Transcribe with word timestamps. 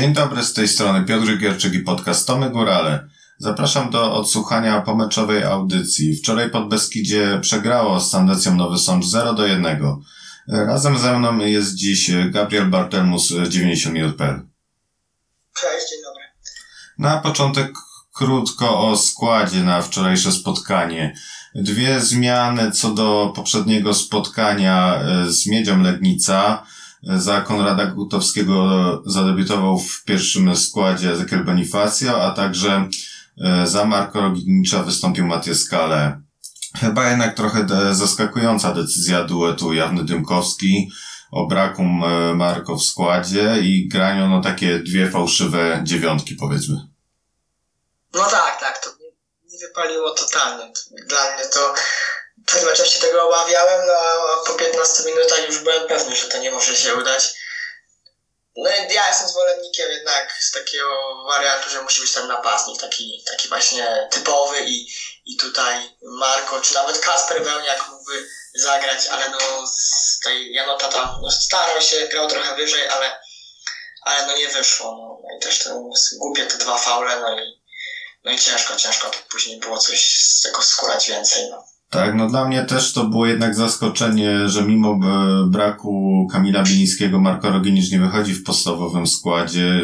Dzień 0.00 0.12
dobry, 0.12 0.42
z 0.42 0.52
tej 0.52 0.68
strony 0.68 1.04
Piotr 1.04 1.38
Gierczyk 1.38 1.74
i 1.74 1.80
podcast 1.80 2.26
Tomy 2.26 2.50
Górale. 2.50 3.08
Zapraszam 3.38 3.90
do 3.90 4.14
odsłuchania 4.14 4.80
pomeczowej 4.80 5.44
audycji. 5.44 6.16
Wczoraj 6.16 6.50
pod 6.50 6.68
Beskidzie 6.68 7.38
przegrało 7.42 8.00
z 8.00 8.10
Sandecją 8.10 8.54
Nowy 8.54 8.78
Sącz 8.78 9.06
0 9.06 9.34
do 9.34 9.46
1. 9.46 9.80
Razem 10.48 10.98
ze 10.98 11.18
mną 11.18 11.38
jest 11.38 11.74
dziś 11.74 12.10
Gabriel 12.30 12.70
Bartelmus 12.70 13.32
90 13.48 13.94
minut.pl. 13.94 14.40
Cześć, 15.60 15.90
dzień 15.90 15.98
dobry. 16.04 16.22
Na 16.98 17.18
początek 17.18 17.72
krótko 18.14 18.88
o 18.88 18.96
składzie 18.96 19.64
na 19.64 19.82
wczorajsze 19.82 20.32
spotkanie. 20.32 21.14
Dwie 21.54 22.00
zmiany 22.00 22.70
co 22.70 22.90
do 22.90 23.32
poprzedniego 23.36 23.94
spotkania 23.94 24.94
e, 24.94 25.30
z 25.30 25.46
Miedzią 25.46 25.82
Legnica. 25.82 26.66
Za 27.02 27.40
Konrada 27.40 27.86
Gutowskiego 27.86 29.02
zadebiutował 29.06 29.78
w 29.78 30.04
pierwszym 30.04 30.56
składzie 30.56 31.10
Ezekiel 31.10 31.44
Bonifacio, 31.44 32.22
a 32.22 32.30
także 32.30 32.88
e, 33.44 33.66
za 33.66 33.84
Marko 33.84 34.20
Rognicza 34.20 34.82
wystąpił 34.82 35.26
Matias 35.26 35.68
Kale. 35.68 36.20
Chyba 36.80 37.10
jednak 37.10 37.36
trochę 37.36 37.64
de 37.64 37.94
zaskakująca 37.94 38.74
decyzja 38.74 39.24
duetu 39.24 39.72
Jawny 39.72 40.04
Dymkowski 40.04 40.90
o 41.30 41.46
braku 41.46 41.82
Marko 42.34 42.76
w 42.76 42.82
składzie 42.82 43.56
i 43.62 43.88
graniu 43.88 44.28
no 44.28 44.40
takie 44.40 44.78
dwie 44.78 45.10
fałszywe 45.10 45.80
dziewiątki 45.84 46.34
powiedzmy. 46.34 46.76
No 48.14 48.24
tak, 48.24 48.60
tak, 48.60 48.84
to 48.84 48.90
nie 49.52 49.58
wypaliło 49.68 50.14
totalnie. 50.14 50.72
Dla 51.08 51.34
mnie 51.34 51.44
to 51.52 51.74
przed 52.50 52.64
meczem 52.64 52.86
się 52.86 52.98
tego 52.98 53.28
obawiałem, 53.28 53.86
no 53.86 53.92
a 53.92 54.44
po 54.46 54.54
15 54.54 55.02
minutach 55.02 55.46
już 55.46 55.58
byłem 55.58 55.88
pewny, 55.88 56.16
że 56.16 56.28
to 56.28 56.38
nie 56.38 56.50
może 56.50 56.76
się 56.76 56.94
udać. 56.94 57.34
No 58.56 58.70
i 58.70 58.94
ja 58.94 59.08
jestem 59.08 59.28
zwolennikiem 59.28 59.90
jednak 59.90 60.36
z 60.40 60.50
takiego 60.50 61.24
wariantu, 61.28 61.70
że 61.70 61.82
musi 61.82 62.00
być 62.00 62.12
ten 62.12 62.28
napastnik, 62.28 62.80
taki, 62.80 63.24
taki 63.26 63.48
właśnie 63.48 64.08
typowy 64.10 64.60
i, 64.60 64.92
i 65.24 65.36
tutaj 65.36 65.96
Marko, 66.02 66.60
czy 66.60 66.74
nawet 66.74 66.98
Kasper 66.98 67.44
Wełniak 67.44 67.88
mógłby 67.88 68.28
zagrać, 68.54 69.06
ale 69.06 69.28
no 69.28 69.66
z 69.66 70.18
tej 70.18 70.52
Janota 70.52 70.88
tam 70.88 71.18
no 71.22 71.30
starał 71.30 71.82
się, 71.82 72.08
grał 72.08 72.28
trochę 72.28 72.54
wyżej, 72.56 72.88
ale, 72.88 73.20
ale 74.02 74.26
no 74.26 74.36
nie 74.36 74.48
wyszło. 74.48 74.90
No, 74.92 75.20
no 75.22 75.36
i 75.36 75.40
też 75.40 75.58
ten, 75.58 75.90
głupie 76.18 76.46
te 76.46 76.58
dwa 76.58 76.78
faule, 76.78 77.20
no 77.20 77.40
i, 77.40 77.62
no 78.24 78.32
i 78.32 78.38
ciężko, 78.38 78.76
ciężko 78.76 79.10
to 79.10 79.18
później 79.30 79.60
było 79.60 79.78
coś 79.78 80.20
z 80.20 80.40
tego 80.40 80.62
skórać 80.62 81.08
więcej. 81.08 81.50
No. 81.50 81.64
Tak, 81.90 82.14
no 82.14 82.28
dla 82.28 82.44
mnie 82.44 82.64
też 82.64 82.92
to 82.92 83.04
było 83.04 83.26
jednak 83.26 83.54
zaskoczenie, 83.54 84.48
że 84.48 84.62
mimo 84.62 84.90
e, 84.92 85.46
braku 85.50 86.26
Kamila 86.32 86.62
Bilińskiego 86.62 87.20
Marko 87.20 87.50
Roginicz 87.50 87.90
nie 87.90 87.98
wychodzi 87.98 88.34
w 88.34 88.44
podstawowym 88.44 89.06
składzie, 89.06 89.80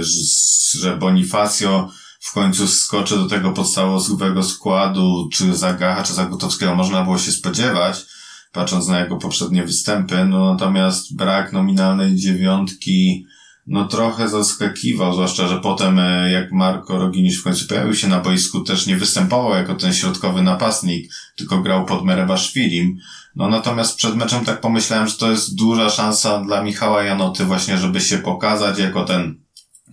że 0.80 0.96
Bonifacio 0.96 1.90
w 2.20 2.32
końcu 2.32 2.68
skoczy 2.68 3.16
do 3.16 3.26
tego 3.26 3.52
podstawowego 3.52 4.42
składu, 4.42 5.28
czy 5.32 5.56
za 5.56 5.74
Gacha, 5.74 6.02
czy 6.02 6.12
za 6.12 6.24
Gutowskiego 6.24 6.74
można 6.74 7.04
było 7.04 7.18
się 7.18 7.32
spodziewać, 7.32 8.06
patrząc 8.52 8.88
na 8.88 9.00
jego 9.00 9.16
poprzednie 9.16 9.62
występy, 9.62 10.24
no 10.24 10.52
natomiast 10.52 11.16
brak 11.16 11.52
nominalnej 11.52 12.16
dziewiątki, 12.16 13.26
no 13.66 13.84
trochę 13.84 14.28
zaskakiwał, 14.28 15.12
zwłaszcza, 15.12 15.48
że 15.48 15.60
potem 15.60 15.98
e, 15.98 16.30
jak 16.30 16.52
Marko 16.52 16.98
Roginisz 16.98 17.40
w 17.40 17.44
końcu 17.44 17.66
pojawił 17.66 17.94
się 17.94 18.08
na 18.08 18.20
boisku, 18.20 18.60
też 18.60 18.86
nie 18.86 18.96
występował 18.96 19.54
jako 19.54 19.74
ten 19.74 19.92
środkowy 19.92 20.42
napastnik, 20.42 21.12
tylko 21.36 21.58
grał 21.58 21.84
pod 21.84 22.04
Merebaszwilim. 22.04 22.98
No 23.36 23.48
natomiast 23.48 23.96
przed 23.96 24.16
meczem 24.16 24.44
tak 24.44 24.60
pomyślałem, 24.60 25.08
że 25.08 25.16
to 25.16 25.30
jest 25.30 25.54
duża 25.54 25.90
szansa 25.90 26.40
dla 26.40 26.62
Michała 26.62 27.02
Janoty 27.02 27.44
właśnie, 27.44 27.78
żeby 27.78 28.00
się 28.00 28.18
pokazać 28.18 28.78
jako 28.78 29.04
ten 29.04 29.34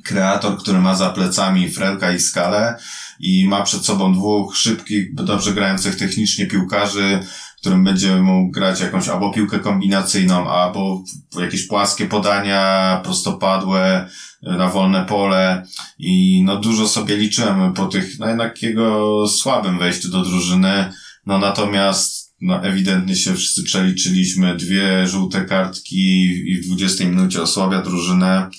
kreator, 0.03 0.57
który 0.57 0.79
ma 0.79 0.95
za 0.95 1.09
plecami 1.09 1.69
Frelka 1.69 2.11
i 2.11 2.19
Skalę 2.19 2.79
i 3.19 3.47
ma 3.47 3.63
przed 3.63 3.85
sobą 3.85 4.13
dwóch 4.13 4.57
szybkich, 4.57 5.15
dobrze 5.15 5.53
grających 5.53 5.95
technicznie 5.95 6.47
piłkarzy, 6.47 7.19
którym 7.57 7.83
będzie 7.83 8.15
mógł 8.15 8.51
grać 8.51 8.81
jakąś 8.81 9.07
albo 9.07 9.33
piłkę 9.33 9.59
kombinacyjną, 9.59 10.49
albo 10.49 11.03
jakieś 11.39 11.67
płaskie 11.67 12.05
podania, 12.05 13.01
prostopadłe, 13.03 14.09
na 14.41 14.69
wolne 14.69 15.05
pole. 15.05 15.65
I 15.99 16.43
no 16.45 16.57
dużo 16.57 16.87
sobie 16.87 17.17
liczyłem 17.17 17.73
po 17.73 17.85
tych, 17.85 18.19
no 18.19 18.27
jednak 18.27 18.61
jego 18.61 19.27
słabym 19.27 19.79
wejściu 19.79 20.09
do 20.09 20.21
drużyny, 20.21 20.93
no 21.25 21.37
natomiast 21.37 22.33
no 22.41 22.63
ewidentnie 22.63 23.15
się 23.15 23.35
wszyscy 23.35 23.63
przeliczyliśmy, 23.63 24.57
dwie 24.57 25.07
żółte 25.07 25.45
kartki 25.45 26.23
i 26.51 26.61
w 26.61 26.65
20 26.67 27.05
minucie 27.05 27.41
osłabia 27.41 27.81
drużynę, 27.81 28.49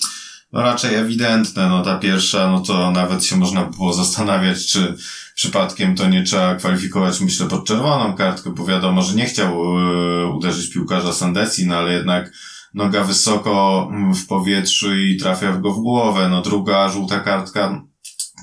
no 0.55 0.61
raczej 0.61 0.95
ewidentne, 0.95 1.69
no 1.69 1.83
ta 1.83 1.97
pierwsza, 1.97 2.47
no 2.47 2.59
to 2.59 2.91
nawet 2.91 3.25
się 3.25 3.35
można 3.35 3.63
było 3.63 3.93
zastanawiać, 3.93 4.67
czy 4.67 4.97
przypadkiem 5.35 5.95
to 5.95 6.07
nie 6.07 6.23
trzeba 6.23 6.55
kwalifikować, 6.55 7.19
myślę, 7.19 7.47
pod 7.47 7.67
czerwoną 7.67 8.13
kartkę, 8.13 8.49
bo 8.49 8.65
wiadomo, 8.65 9.01
że 9.01 9.15
nie 9.15 9.25
chciał 9.25 9.77
yy, 9.77 10.27
uderzyć 10.27 10.73
piłkarza 10.73 11.13
Sandesi, 11.13 11.67
no 11.67 11.77
ale 11.77 11.93
jednak 11.93 12.31
noga 12.73 13.03
wysoko 13.03 13.87
mm, 13.91 14.13
w 14.15 14.27
powietrzu 14.27 14.95
i 14.95 15.17
trafia 15.17 15.51
go 15.51 15.71
w 15.71 15.79
głowę. 15.79 16.29
No 16.29 16.41
druga 16.41 16.89
żółta 16.89 17.19
kartka 17.19 17.81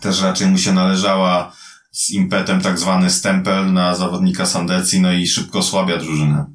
też 0.02 0.22
raczej 0.22 0.46
mu 0.46 0.58
się 0.58 0.72
należała 0.72 1.52
z 1.92 2.10
impetem 2.10 2.60
tak 2.60 2.78
zwany 2.78 3.10
stempel 3.10 3.72
na 3.72 3.94
zawodnika 3.94 4.46
Sandeci, 4.46 5.00
no 5.00 5.12
i 5.12 5.26
szybko 5.26 5.62
słabia 5.62 5.96
drużynę. 5.96 6.46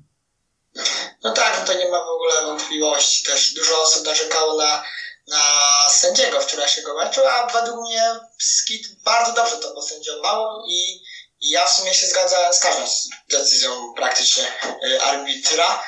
No 1.23 1.31
tak, 1.31 1.57
no 1.59 1.73
to 1.73 1.79
nie 1.79 1.91
ma 1.91 1.97
w 1.97 2.15
ogóle 2.15 2.33
wątpliwości. 2.45 3.23
Też 3.23 3.53
dużo 3.53 3.81
osób 3.83 4.05
narzekało 4.05 4.57
na 4.57 4.83
na 5.27 5.61
sędziego 5.89 6.41
wczorajszego 6.41 6.95
meczu, 6.95 7.21
a 7.25 7.47
według 7.47 7.89
mnie 7.89 8.19
Skit 8.39 9.03
bardzo 9.03 9.31
dobrze 9.31 9.57
to 9.57 9.71
posędziował 9.71 10.63
i, 10.67 11.01
i 11.39 11.49
ja 11.49 11.65
w 11.65 11.73
sumie 11.73 11.93
się 11.93 12.07
zgadzałem 12.07 12.53
z 12.53 12.59
każdą 12.59 12.83
decyzją 13.29 13.93
praktycznie 13.95 14.43
y, 14.83 15.01
arbitra. 15.01 15.83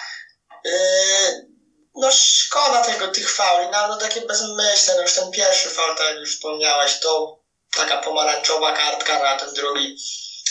Y, 0.66 1.50
no 1.96 2.12
szkoda 2.12 2.82
tego, 2.82 3.08
tych 3.08 3.32
fauli, 3.32 3.68
no, 3.72 3.88
no 3.88 3.98
takie 3.98 4.22
bezmyślne, 4.22 4.96
no 4.96 5.02
już 5.02 5.14
ten 5.14 5.32
pierwszy 5.32 5.70
faul, 5.70 5.96
tak 5.96 6.08
jak 6.08 6.18
już 6.18 6.36
wspomniałeś, 6.36 7.00
to 7.00 7.40
taka 7.76 7.98
pomarańczowa 7.98 8.72
kartka, 8.72 9.20
na 9.20 9.36
ten 9.36 9.54
drugi, 9.54 9.98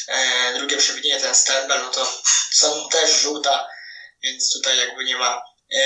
e, 0.09 0.53
drugie 0.55 0.77
przewinienie, 0.77 1.21
ten 1.21 1.35
stempel, 1.35 1.81
no 1.81 1.91
to 1.91 2.07
są 2.53 2.89
też 2.89 3.21
żółta, 3.21 3.69
więc 4.23 4.53
tutaj 4.53 4.79
jakby 4.79 5.05
nie 5.05 5.17
ma 5.17 5.43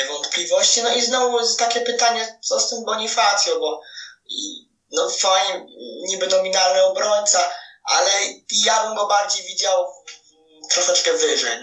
wątpliwości. 0.08 0.82
No 0.82 0.94
i 0.94 1.02
znowu 1.02 1.40
jest 1.40 1.58
takie 1.58 1.80
pytanie, 1.80 2.38
co 2.42 2.60
z 2.60 2.70
tym 2.70 2.84
Bonifacjo, 2.84 3.58
bo 3.58 3.80
no 4.90 5.10
fajnie, 5.10 5.66
niby 6.06 6.26
nominalny 6.26 6.82
obrońca, 6.82 7.50
ale 7.84 8.10
ja 8.50 8.86
bym 8.86 8.94
go 8.94 9.06
bardziej 9.06 9.44
widział 9.44 9.86
troszeczkę 10.70 11.12
wyżej, 11.12 11.58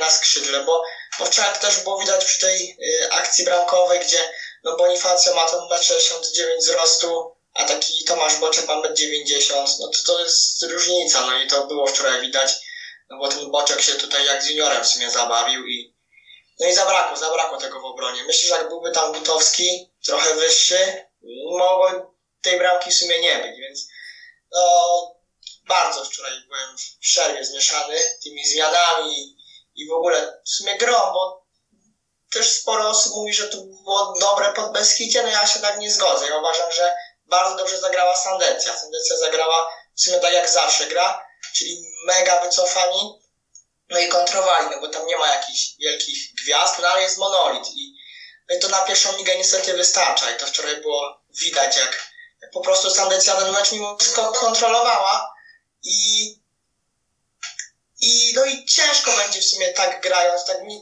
na 0.00 0.10
skrzydle, 0.10 0.64
bo, 0.64 0.82
bo 1.18 1.24
wczoraj 1.24 1.54
to 1.54 1.60
też 1.60 1.80
było 1.80 1.98
widać 1.98 2.24
przy 2.24 2.40
tej 2.40 2.76
y, 2.82 3.10
akcji 3.10 3.44
bramkowej, 3.44 4.00
gdzie 4.00 4.32
no 4.64 4.76
Bonifacio 4.76 5.34
ma 5.34 5.44
ten 5.44 5.58
1,69 5.58 6.58
wzrostu, 6.58 7.36
a 7.54 7.64
taki 7.64 8.04
Tomasz 8.04 8.36
Boczek 8.36 8.66
ma 8.66 8.74
1,90 8.74 9.66
no 9.78 9.88
to 9.88 9.98
to 10.06 10.20
jest 10.20 10.62
różnica, 10.62 11.26
no 11.26 11.36
i 11.36 11.46
to 11.46 11.66
było 11.66 11.86
wczoraj 11.86 12.20
widać, 12.20 12.52
no 13.10 13.18
bo 13.18 13.28
ten 13.28 13.50
Boczek 13.50 13.80
się 13.80 13.92
tutaj 13.92 14.26
jak 14.26 14.42
z 14.42 14.48
juniorem 14.48 14.84
w 14.84 14.88
sumie 14.88 15.10
zabawił 15.10 15.66
i 15.66 15.94
no 16.60 16.66
i 16.66 16.74
zabrakło, 16.74 17.16
zabrakło 17.16 17.58
tego 17.58 17.80
w 17.80 17.84
obronie. 17.84 18.24
Myślę, 18.24 18.48
że 18.48 18.54
jak 18.54 18.68
byłby 18.68 18.92
tam 18.92 19.12
Gutowski, 19.12 19.92
trochę 20.04 20.34
wyższy, 20.34 21.06
mogło 21.58 22.16
tej 22.42 22.58
bramki 22.58 22.90
w 22.90 22.94
sumie 22.94 23.20
nie 23.20 23.38
być, 23.38 23.60
więc 23.60 23.88
no, 24.52 25.20
bardzo 25.68 26.04
wczoraj 26.04 26.32
byłem 26.48 26.78
w 26.78 26.98
przerwie 26.98 27.44
zmieszany 27.44 27.96
tymi 28.22 28.46
zmianami 28.46 29.36
i 29.74 29.88
w 29.88 29.92
ogóle 29.92 30.40
w 30.46 30.48
sumie 30.48 30.78
grą, 30.78 31.12
bo 31.12 31.46
też 32.32 32.60
sporo 32.60 32.88
osób 32.88 33.12
mówi, 33.14 33.34
że 33.34 33.48
to 33.48 33.56
było 33.56 34.14
dobre 34.20 34.52
pod 34.52 34.72
Beskidzie, 34.72 35.22
no 35.22 35.28
ja 35.28 35.46
się 35.46 35.60
tak 35.60 35.78
nie 35.78 35.92
zgodzę. 35.92 36.28
Ja 36.28 36.38
uważam, 36.38 36.72
że 36.72 36.94
bardzo 37.24 37.56
dobrze 37.56 37.78
zagrała 37.78 38.16
Sandecja. 38.16 38.76
Sandecja 38.76 39.16
zagrała 39.16 39.72
w 39.96 40.00
sumie 40.00 40.20
tak 40.20 40.32
jak 40.32 40.50
zawsze 40.50 40.86
gra, 40.86 41.26
czyli 41.54 41.82
mega 42.06 42.40
wycofani, 42.40 43.19
no 43.90 43.98
i 43.98 44.08
kontrowali, 44.08 44.66
no 44.70 44.80
bo 44.80 44.88
tam 44.88 45.06
nie 45.06 45.16
ma 45.16 45.28
jakichś 45.28 45.76
wielkich 45.78 46.34
gwiazd, 46.34 46.78
no 46.78 46.88
ale 46.88 47.02
jest 47.02 47.18
monolit 47.18 47.68
i, 47.74 47.94
no 48.48 48.56
i 48.56 48.60
to 48.60 48.68
na 48.68 48.82
pierwszą 48.82 49.16
ligę 49.16 49.36
niestety 49.36 49.74
wystarcza 49.74 50.30
i 50.30 50.38
to 50.38 50.46
wczoraj 50.46 50.76
było 50.76 51.20
widać, 51.40 51.76
jak, 51.76 52.10
po 52.52 52.60
prostu 52.60 52.90
Sandecja 52.90 53.34
ten 53.34 53.52
mecz 53.52 53.72
mimo 53.72 53.96
wszystko 53.96 54.32
kontrolowała 54.32 55.34
i, 55.82 56.34
i 58.00 58.32
no 58.34 58.44
i 58.44 58.66
ciężko 58.66 59.12
będzie 59.16 59.40
w 59.40 59.44
sumie 59.44 59.72
tak 59.72 60.00
grając, 60.00 60.44
tak 60.44 60.62
nie, 60.62 60.80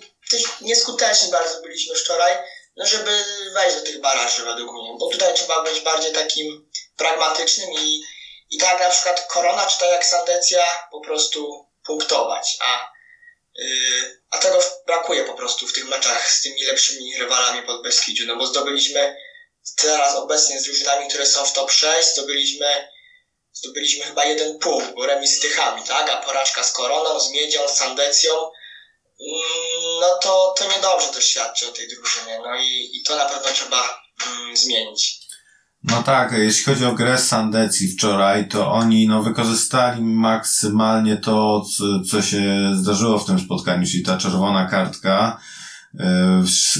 nieskuteczni 0.60 1.30
bardzo 1.30 1.60
byliśmy 1.60 1.94
wczoraj, 1.94 2.38
no 2.76 2.86
żeby 2.86 3.24
wejść 3.54 3.76
do 3.76 3.82
tych 3.82 4.00
baraży 4.00 4.44
według 4.44 4.72
mnie, 4.72 4.96
bo 4.98 5.08
tutaj 5.08 5.34
trzeba 5.34 5.62
być 5.62 5.80
bardziej 5.80 6.12
takim 6.12 6.70
pragmatycznym 6.96 7.72
i, 7.72 8.02
i 8.50 8.58
tak 8.58 8.80
na 8.80 8.90
przykład 8.90 9.26
Korona 9.26 9.66
czy 9.66 9.78
tak 9.78 9.90
jak 9.90 10.06
Sandecja 10.06 10.62
po 10.90 11.00
prostu 11.00 11.68
punktować, 11.86 12.56
a 12.60 12.97
a 14.30 14.38
tego 14.38 14.58
brakuje 14.86 15.24
po 15.24 15.34
prostu 15.34 15.66
w 15.66 15.72
tych 15.72 15.88
meczach 15.88 16.30
z 16.30 16.42
tymi 16.42 16.62
lepszymi 16.62 17.18
rywalami 17.18 17.62
pod 17.62 17.82
Beskidziu, 17.82 18.26
no 18.26 18.36
bo 18.36 18.46
zdobyliśmy 18.46 19.16
teraz 19.76 20.16
obecnie 20.16 20.60
z 20.60 20.64
drużynami, 20.64 21.08
które 21.08 21.26
są 21.26 21.44
w 21.44 21.52
top 21.52 21.70
6, 21.70 22.08
zdobyliśmy, 22.08 22.88
zdobyliśmy 23.52 24.04
chyba 24.04 24.24
jeden 24.24 24.58
punkt, 24.58 24.94
bo 24.94 25.06
remis 25.06 25.36
z 25.36 25.40
Tychami, 25.40 25.82
tak? 25.86 26.10
A 26.10 26.16
porażka 26.16 26.62
z 26.62 26.72
Koroną, 26.72 27.20
z 27.20 27.30
Miedzią, 27.30 27.68
z 27.68 27.76
Sandecją, 27.76 28.32
mm, 29.20 30.00
no 30.00 30.18
to, 30.22 30.54
to 30.58 30.68
niedobrze 30.68 31.08
to 31.08 31.20
świadczy 31.20 31.68
o 31.68 31.72
tej 31.72 31.88
drużynie. 31.88 32.40
No 32.44 32.56
i, 32.56 32.90
i 32.92 33.02
to 33.02 33.16
na 33.16 33.24
pewno 33.24 33.52
trzeba 33.52 34.02
mm, 34.26 34.56
zmienić. 34.56 35.27
No 35.84 36.02
tak, 36.02 36.32
jeśli 36.38 36.64
chodzi 36.64 36.84
o 36.84 36.94
grę 36.94 37.18
Sandecji 37.18 37.88
wczoraj, 37.88 38.48
to 38.48 38.72
oni 38.72 39.08
no, 39.08 39.22
wykorzystali 39.22 40.02
maksymalnie 40.02 41.16
to, 41.16 41.64
co, 42.10 42.22
się 42.22 42.72
zdarzyło 42.74 43.18
w 43.18 43.24
tym 43.24 43.38
spotkaniu, 43.38 43.86
czyli 43.86 44.02
ta 44.02 44.16
czerwona 44.16 44.66
kartka. 44.66 45.40
Yy, 45.94 46.04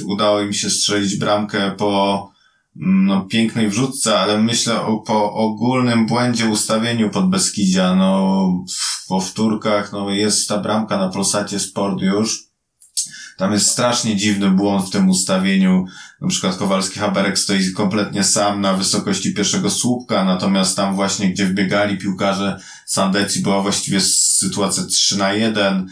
udało 0.06 0.40
im 0.40 0.52
się 0.52 0.70
strzelić 0.70 1.16
bramkę 1.16 1.70
po 1.70 2.30
mm, 2.76 3.06
no, 3.06 3.20
pięknej 3.20 3.68
wrzutce, 3.68 4.18
ale 4.18 4.38
myślę 4.38 4.80
o, 4.80 4.98
po 4.98 5.32
ogólnym 5.32 6.06
błędzie 6.06 6.46
ustawieniu 6.46 7.10
pod 7.10 7.30
Beskidzia. 7.30 7.94
No, 7.94 8.48
w 8.70 9.06
powtórkach 9.06 9.92
no, 9.92 10.10
jest 10.10 10.48
ta 10.48 10.58
bramka 10.58 10.98
na 10.98 11.08
Polsacie 11.08 11.58
Sport 11.58 12.00
już. 12.00 12.47
Tam 13.38 13.52
jest 13.52 13.70
strasznie 13.70 14.16
dziwny 14.16 14.50
błąd 14.50 14.86
w 14.86 14.90
tym 14.90 15.08
ustawieniu. 15.08 15.84
Na 16.20 16.28
przykład 16.28 16.56
Kowalski 16.56 16.98
Haberek 16.98 17.38
stoi 17.38 17.72
kompletnie 17.72 18.24
sam 18.24 18.60
na 18.60 18.74
wysokości 18.74 19.34
pierwszego 19.34 19.70
słupka, 19.70 20.24
natomiast 20.24 20.76
tam 20.76 20.94
właśnie, 20.94 21.30
gdzie 21.32 21.46
wbiegali 21.46 21.98
piłkarze 21.98 22.60
Sandecji, 22.86 23.42
była 23.42 23.62
właściwie 23.62 24.00
sytuacja 24.00 24.84
3 24.84 25.18
na 25.18 25.32
1. 25.32 25.88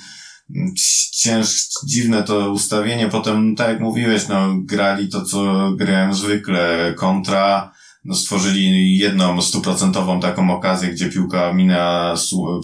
Cięż, 1.12 1.68
dziwne 1.84 2.22
to 2.22 2.50
ustawienie. 2.50 3.08
Potem, 3.08 3.56
tak 3.56 3.68
jak 3.68 3.80
mówiłeś, 3.80 4.28
no, 4.28 4.54
grali 4.58 5.08
to, 5.08 5.24
co 5.24 5.70
grałem 5.72 6.14
zwykle. 6.14 6.94
Kontra, 6.96 7.72
no, 8.04 8.14
stworzyli 8.14 8.98
jedną 8.98 9.42
stuprocentową 9.42 10.20
taką 10.20 10.50
okazję, 10.50 10.88
gdzie 10.88 11.10
piłka 11.10 11.52
minęła 11.52 12.14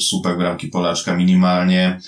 słupek 0.01 0.39
bramki 0.39 0.69
Polaczka 0.69 1.17
minimalnie. 1.17 2.01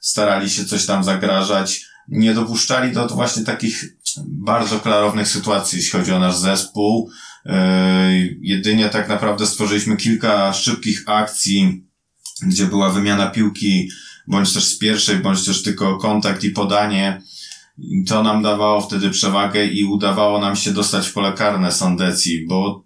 Starali 0.00 0.50
się 0.50 0.64
coś 0.64 0.86
tam 0.86 1.04
zagrażać 1.04 1.87
nie 2.08 2.34
dopuszczali 2.34 2.92
do 2.92 3.08
właśnie 3.08 3.44
takich 3.44 3.84
bardzo 4.26 4.80
klarownych 4.80 5.28
sytuacji, 5.28 5.76
jeśli 5.76 5.98
chodzi 5.98 6.12
o 6.12 6.18
nasz 6.18 6.36
zespół. 6.36 7.10
Yy, 7.44 7.52
jedynie 8.40 8.88
tak 8.88 9.08
naprawdę 9.08 9.46
stworzyliśmy 9.46 9.96
kilka 9.96 10.52
szybkich 10.52 11.02
akcji, 11.06 11.84
gdzie 12.42 12.66
była 12.66 12.90
wymiana 12.90 13.30
piłki, 13.30 13.90
bądź 14.26 14.52
też 14.52 14.64
z 14.64 14.78
pierwszej, 14.78 15.16
bądź 15.16 15.44
też 15.44 15.62
tylko 15.62 15.98
kontakt 15.98 16.44
i 16.44 16.50
podanie. 16.50 17.22
To 18.06 18.22
nam 18.22 18.42
dawało 18.42 18.80
wtedy 18.80 19.10
przewagę 19.10 19.66
i 19.66 19.84
udawało 19.84 20.38
nam 20.38 20.56
się 20.56 20.70
dostać 20.70 21.08
w 21.08 21.12
pole 21.12 21.32
karne 21.32 21.72
Sandecji, 21.72 22.46
bo 22.46 22.84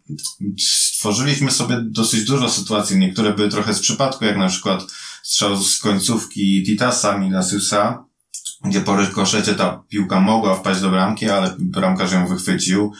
stworzyliśmy 0.59 1.51
sobie 1.51 1.77
dosyć 1.83 2.25
dużo 2.25 2.51
sytuacji. 2.51 2.99
Niektóre 2.99 3.33
były 3.33 3.49
trochę 3.49 3.75
z 3.75 3.81
przypadku, 3.81 4.25
jak 4.25 4.37
na 4.37 4.49
przykład 4.49 4.83
strzał 5.23 5.63
z 5.63 5.79
końcówki 5.79 6.63
Titasa 6.67 7.19
Milasiusa, 7.19 8.05
gdzie 8.65 8.81
po 8.81 8.97
rykoszecie 8.97 9.55
ta 9.55 9.83
piłka 9.89 10.21
mogła 10.21 10.55
wpaść 10.55 10.81
do 10.81 10.91
bramki, 10.91 11.31
ale 11.31 11.55
bramkarz 11.59 12.13
ją 12.13 12.27
wychwycił. 12.27 12.93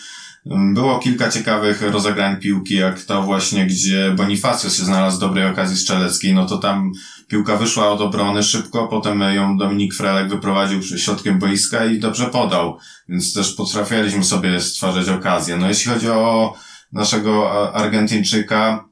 Było 0.47 0.99
kilka 0.99 1.31
ciekawych 1.31 1.83
rozegrań 1.83 2.37
piłki, 2.37 2.75
jak 2.75 3.03
to 3.03 3.23
właśnie, 3.23 3.67
gdzie 3.67 4.11
Bonifacio 4.17 4.71
się 4.71 4.85
znalazł 4.85 5.17
w 5.17 5.21
dobrej 5.21 5.47
okazji 5.47 5.77
strzeleckiej, 5.77 6.35
no 6.35 6.47
to 6.47 6.59
tam 6.59 6.93
piłka 7.29 7.57
wyszła 7.57 7.91
od 7.91 8.01
obrony 8.01 8.43
szybko, 8.43 8.89
potem 8.89 9.21
ją 9.21 9.59
Dominik 9.59 9.95
Frelek 9.95 10.29
wyprowadził 10.29 10.83
środkiem 10.83 11.39
boiska 11.39 11.85
i 11.85 12.01
dobrze 12.01 12.27
podał, 12.27 12.79
więc 13.09 13.35
też 13.35 13.55
potrafiliśmy 13.55 14.25
sobie 14.25 14.61
stwarzać 14.61 15.09
okazję. 15.09 15.57
No 15.57 15.69
jeśli 15.69 15.93
chodzi 15.93 16.11
o 16.11 16.55
naszego 16.93 17.53
Argentyńczyka, 17.75 18.85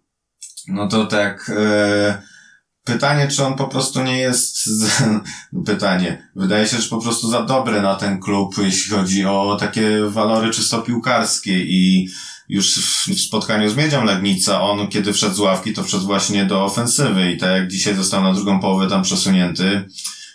no 0.68 0.88
to 0.88 1.06
tak, 1.06 1.52
e, 1.56 2.29
Pytanie, 2.92 3.28
czy 3.28 3.44
on 3.44 3.54
po 3.54 3.68
prostu 3.68 4.02
nie 4.02 4.18
jest, 4.18 4.68
pytanie, 5.66 6.28
wydaje 6.36 6.66
się, 6.66 6.80
że 6.80 6.88
po 6.88 7.00
prostu 7.00 7.30
za 7.30 7.42
dobry 7.42 7.82
na 7.82 7.94
ten 7.94 8.20
klub, 8.20 8.54
jeśli 8.58 8.90
chodzi 8.90 9.24
o 9.24 9.56
takie 9.60 10.00
walory 10.08 10.50
czysto 10.50 10.82
piłkarskie 10.82 11.64
i 11.64 12.08
już 12.48 12.74
w 13.08 13.20
spotkaniu 13.20 13.70
z 13.70 13.76
Miedzią 13.76 14.04
Legnica, 14.04 14.60
on 14.60 14.88
kiedy 14.88 15.12
wszedł 15.12 15.34
z 15.34 15.38
ławki, 15.38 15.72
to 15.72 15.84
wszedł 15.84 16.04
właśnie 16.04 16.44
do 16.44 16.64
ofensywy 16.64 17.32
i 17.32 17.36
tak 17.38 17.50
jak 17.50 17.68
dzisiaj 17.68 17.94
został 17.94 18.22
na 18.22 18.32
drugą 18.32 18.60
połowę 18.60 18.88
tam 18.88 19.02
przesunięty, 19.02 19.84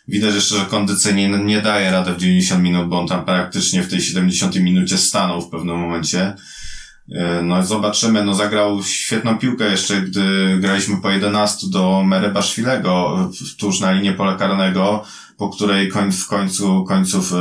widać 0.07 0.35
jeszcze, 0.35 0.55
że 0.55 0.65
kondycyjnie 0.65 1.29
nie 1.29 1.61
daje 1.61 1.91
rady 1.91 2.13
w 2.13 2.17
90 2.17 2.63
minut, 2.63 2.87
bo 2.87 2.99
on 2.99 3.07
tam 3.07 3.25
praktycznie 3.25 3.83
w 3.83 3.89
tej 3.89 4.01
70 4.01 4.55
minucie 4.55 4.97
stanął 4.97 5.41
w 5.41 5.49
pewnym 5.49 5.79
momencie. 5.79 6.35
E, 7.11 7.41
no 7.41 7.63
zobaczymy, 7.63 8.23
no 8.23 8.33
zagrał 8.33 8.83
świetną 8.83 9.37
piłkę 9.37 9.71
jeszcze, 9.71 10.01
gdy 10.01 10.57
graliśmy 10.59 10.97
po 11.01 11.09
11 11.09 11.67
do 11.69 12.03
Merebaszwilego 12.03 13.17
tuż 13.59 13.79
na 13.79 13.91
linię 13.91 14.13
pola 14.13 14.35
karnego, 14.35 15.03
po 15.37 15.49
której 15.49 15.89
koń, 15.89 16.11
w 16.11 16.27
końcu 16.27 16.83
końców 16.83 17.33
e, 17.33 17.37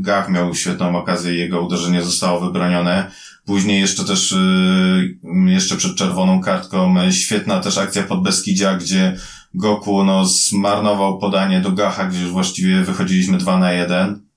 Gach 0.00 0.28
miał 0.28 0.54
świetną 0.54 0.98
okazję 0.98 1.34
i 1.34 1.38
jego 1.38 1.60
uderzenie 1.60 2.02
zostało 2.02 2.40
wybronione. 2.40 3.10
Później 3.44 3.80
jeszcze 3.80 4.04
też, 4.04 4.32
e, 4.32 5.50
jeszcze 5.50 5.76
przed 5.76 5.96
czerwoną 5.96 6.40
kartką, 6.40 6.94
świetna 7.10 7.60
też 7.60 7.78
akcja 7.78 8.02
pod 8.02 8.22
Beskidzia, 8.22 8.76
gdzie 8.76 9.16
Goku 9.54 10.04
no 10.04 10.26
zmarnował 10.26 11.18
podanie 11.18 11.60
do 11.60 11.72
Gacha, 11.72 12.04
gdzie 12.04 12.26
właściwie 12.26 12.82
wychodziliśmy 12.82 13.38
2 13.38 13.58
na 13.58 13.72
1 13.72 14.27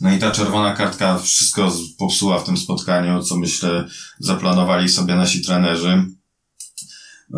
no 0.00 0.14
i 0.14 0.18
ta 0.18 0.30
czerwona 0.30 0.72
kartka 0.72 1.18
wszystko 1.18 1.72
popsuła 1.98 2.38
w 2.38 2.44
tym 2.44 2.56
spotkaniu, 2.56 3.22
co 3.22 3.36
myślę 3.36 3.84
zaplanowali 4.18 4.88
sobie 4.88 5.14
nasi 5.14 5.42
trenerzy. 5.42 6.04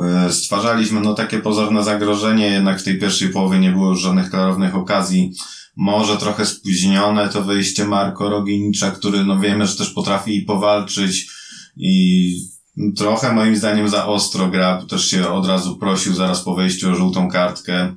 E, 0.03 0.33
stwarzaliśmy 0.33 1.01
no 1.01 1.15
takie 1.15 1.39
pozorne 1.39 1.85
zagrożenie, 1.85 2.47
jednak 2.47 2.81
w 2.81 2.85
tej 2.85 2.99
pierwszej 2.99 3.29
połowie 3.29 3.59
nie 3.59 3.71
było 3.71 3.89
już 3.89 4.01
żadnych 4.01 4.31
klarownych 4.31 4.75
okazji. 4.75 5.33
Może 5.77 6.17
trochę 6.17 6.47
spóźnione 6.47 7.29
to 7.29 7.43
wyjście 7.43 7.85
Marko 7.85 8.29
Roginicza, 8.29 8.91
który 8.91 9.25
no 9.25 9.41
wiemy, 9.41 9.67
że 9.67 9.77
też 9.77 9.91
potrafi 9.91 10.41
powalczyć 10.41 11.29
i 11.77 12.57
trochę 12.97 13.33
moim 13.33 13.57
zdaniem 13.57 13.89
za 13.89 14.07
ostro 14.07 14.49
gra, 14.49 14.83
też 14.89 15.11
się 15.11 15.29
od 15.29 15.47
razu 15.47 15.77
prosił 15.77 16.15
zaraz 16.15 16.41
po 16.41 16.55
wejściu 16.55 16.91
o 16.91 16.95
żółtą 16.95 17.31
kartkę. 17.31 17.97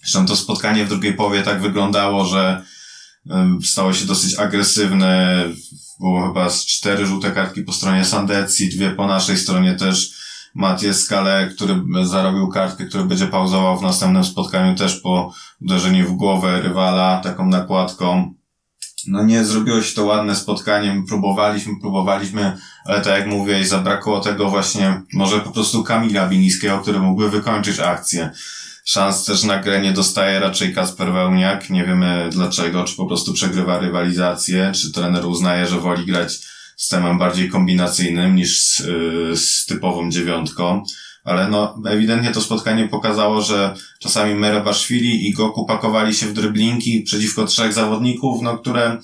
Zresztą 0.00 0.26
to 0.26 0.36
spotkanie 0.36 0.84
w 0.84 0.88
drugiej 0.88 1.14
połowie 1.14 1.42
tak 1.42 1.62
wyglądało, 1.62 2.24
że 2.24 2.62
stało 3.64 3.92
się 3.92 4.06
dosyć 4.06 4.38
agresywne. 4.38 5.42
Było 6.00 6.28
chyba 6.28 6.50
z 6.50 6.66
cztery 6.66 7.06
żółte 7.06 7.30
kartki 7.30 7.62
po 7.62 7.72
stronie 7.72 8.04
Sandecji, 8.04 8.68
dwie 8.68 8.90
po 8.90 9.06
naszej 9.06 9.36
stronie 9.36 9.74
też. 9.74 10.26
Matię 10.54 10.94
Skale, 10.94 11.50
który 11.54 11.82
zarobił 12.02 12.48
kartkę, 12.48 12.84
który 12.84 13.04
będzie 13.04 13.26
pauzował 13.26 13.78
w 13.78 13.82
następnym 13.82 14.24
spotkaniu 14.24 14.76
też 14.76 15.00
po 15.00 15.32
uderzeniu 15.62 16.08
w 16.08 16.16
głowę 16.16 16.62
rywala, 16.62 17.20
taką 17.20 17.46
nakładką. 17.46 18.34
No 19.08 19.24
nie 19.24 19.44
zrobiło 19.44 19.82
się 19.82 19.94
to 19.94 20.04
ładne 20.04 20.36
spotkanie, 20.36 21.02
próbowaliśmy, 21.08 21.72
próbowaliśmy, 21.80 22.56
ale 22.84 23.00
tak 23.00 23.18
jak 23.18 23.26
mówiłeś, 23.26 23.68
zabrakło 23.68 24.20
tego 24.20 24.50
właśnie, 24.50 25.02
może 25.12 25.40
po 25.40 25.50
prostu 25.50 25.84
Kamila 25.84 26.28
Biniskiego, 26.28 26.78
który 26.78 26.98
mógłby 26.98 27.30
wykończyć 27.30 27.80
akcję. 27.80 28.30
Szans 28.88 29.24
też 29.24 29.42
na 29.42 29.58
grę 29.58 29.80
nie 29.80 29.92
dostaje 29.92 30.40
raczej 30.40 30.74
Kasper 30.74 31.12
Wełniak. 31.12 31.70
Nie 31.70 31.84
wiemy 31.84 32.28
dlaczego, 32.32 32.84
czy 32.84 32.96
po 32.96 33.06
prostu 33.06 33.32
przegrywa 33.32 33.78
rywalizację, 33.78 34.72
czy 34.74 34.92
trener 34.92 35.26
uznaje, 35.26 35.66
że 35.66 35.80
woli 35.80 36.06
grać 36.06 36.38
systemem 36.76 37.18
bardziej 37.18 37.50
kombinacyjnym 37.50 38.36
niż 38.36 38.60
z, 38.60 38.78
yy, 38.78 39.36
z 39.36 39.66
typową 39.66 40.10
dziewiątką. 40.10 40.84
Ale 41.24 41.48
no, 41.48 41.82
ewidentnie 41.86 42.32
to 42.32 42.40
spotkanie 42.40 42.88
pokazało, 42.88 43.42
że 43.42 43.74
czasami 44.00 44.34
Merebaszwili 44.34 45.28
i 45.28 45.32
Goku 45.32 45.66
pakowali 45.66 46.14
się 46.14 46.26
w 46.26 46.32
dryblinki 46.32 47.02
przeciwko 47.02 47.46
trzech 47.46 47.72
zawodników, 47.72 48.42
no 48.42 48.58
które 48.58 48.98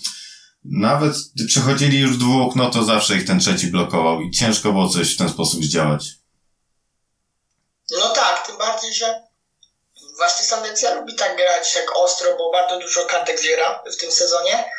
nawet 0.65 1.17
gdy 1.37 1.47
przechodzili 1.47 2.01
już 2.01 2.17
dwóch, 2.17 2.57
no 2.57 2.71
to 2.71 2.85
zawsze 2.85 3.17
ich 3.17 3.27
ten 3.27 3.41
trzeci 3.41 3.67
blokował 3.67 4.21
i 4.21 4.31
ciężko 4.31 4.73
było 4.73 4.89
coś 4.89 5.15
w 5.15 5.17
ten 5.17 5.29
sposób 5.29 5.65
zdziałać. 5.65 6.11
No 7.91 8.09
tak, 8.15 8.47
tym 8.47 8.59
bardziej, 8.59 8.95
że 8.95 9.32
właśnie 10.23 10.47
Sandecja 10.47 10.95
lubi 10.95 11.15
tak 11.15 11.37
grać 11.37 11.75
jak 11.75 11.97
ostro, 11.97 12.37
bo 12.37 12.51
bardzo 12.51 12.77
dużo 12.77 13.07
kartek 13.07 13.39
zbiera 13.39 13.83
w 13.93 13.97
tym 13.97 14.13
sezonie, 14.13 14.71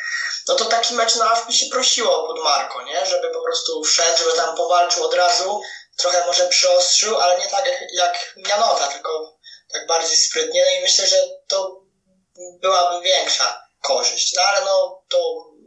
no 0.48 0.54
to 0.54 0.64
taki 0.64 0.94
mecz 0.94 1.14
na 1.14 1.44
by 1.46 1.52
się 1.52 1.66
prosiło 1.66 2.26
pod 2.26 2.44
Marko, 2.44 2.82
nie? 2.82 3.06
Żeby 3.06 3.30
po 3.30 3.42
prostu 3.42 3.82
wszedł, 3.82 4.18
żeby 4.18 4.32
tam 4.32 4.56
powalczył 4.56 5.04
od 5.04 5.14
razu, 5.14 5.60
trochę 5.96 6.26
może 6.26 6.48
przyostrzył, 6.48 7.18
ale 7.18 7.38
nie 7.38 7.46
tak 7.46 7.66
jak, 7.66 7.80
jak 7.92 8.34
Janota, 8.48 8.86
tylko 8.86 9.38
tak 9.72 9.86
bardziej 9.86 10.16
sprytnie. 10.16 10.64
No 10.64 10.78
i 10.78 10.82
myślę, 10.82 11.06
że 11.06 11.16
to 11.48 11.80
byłaby 12.60 13.04
większa 13.04 13.62
korzyść. 13.82 14.32
No 14.36 14.42
ale 14.42 14.64
no 14.64 15.04
to 15.08 15.18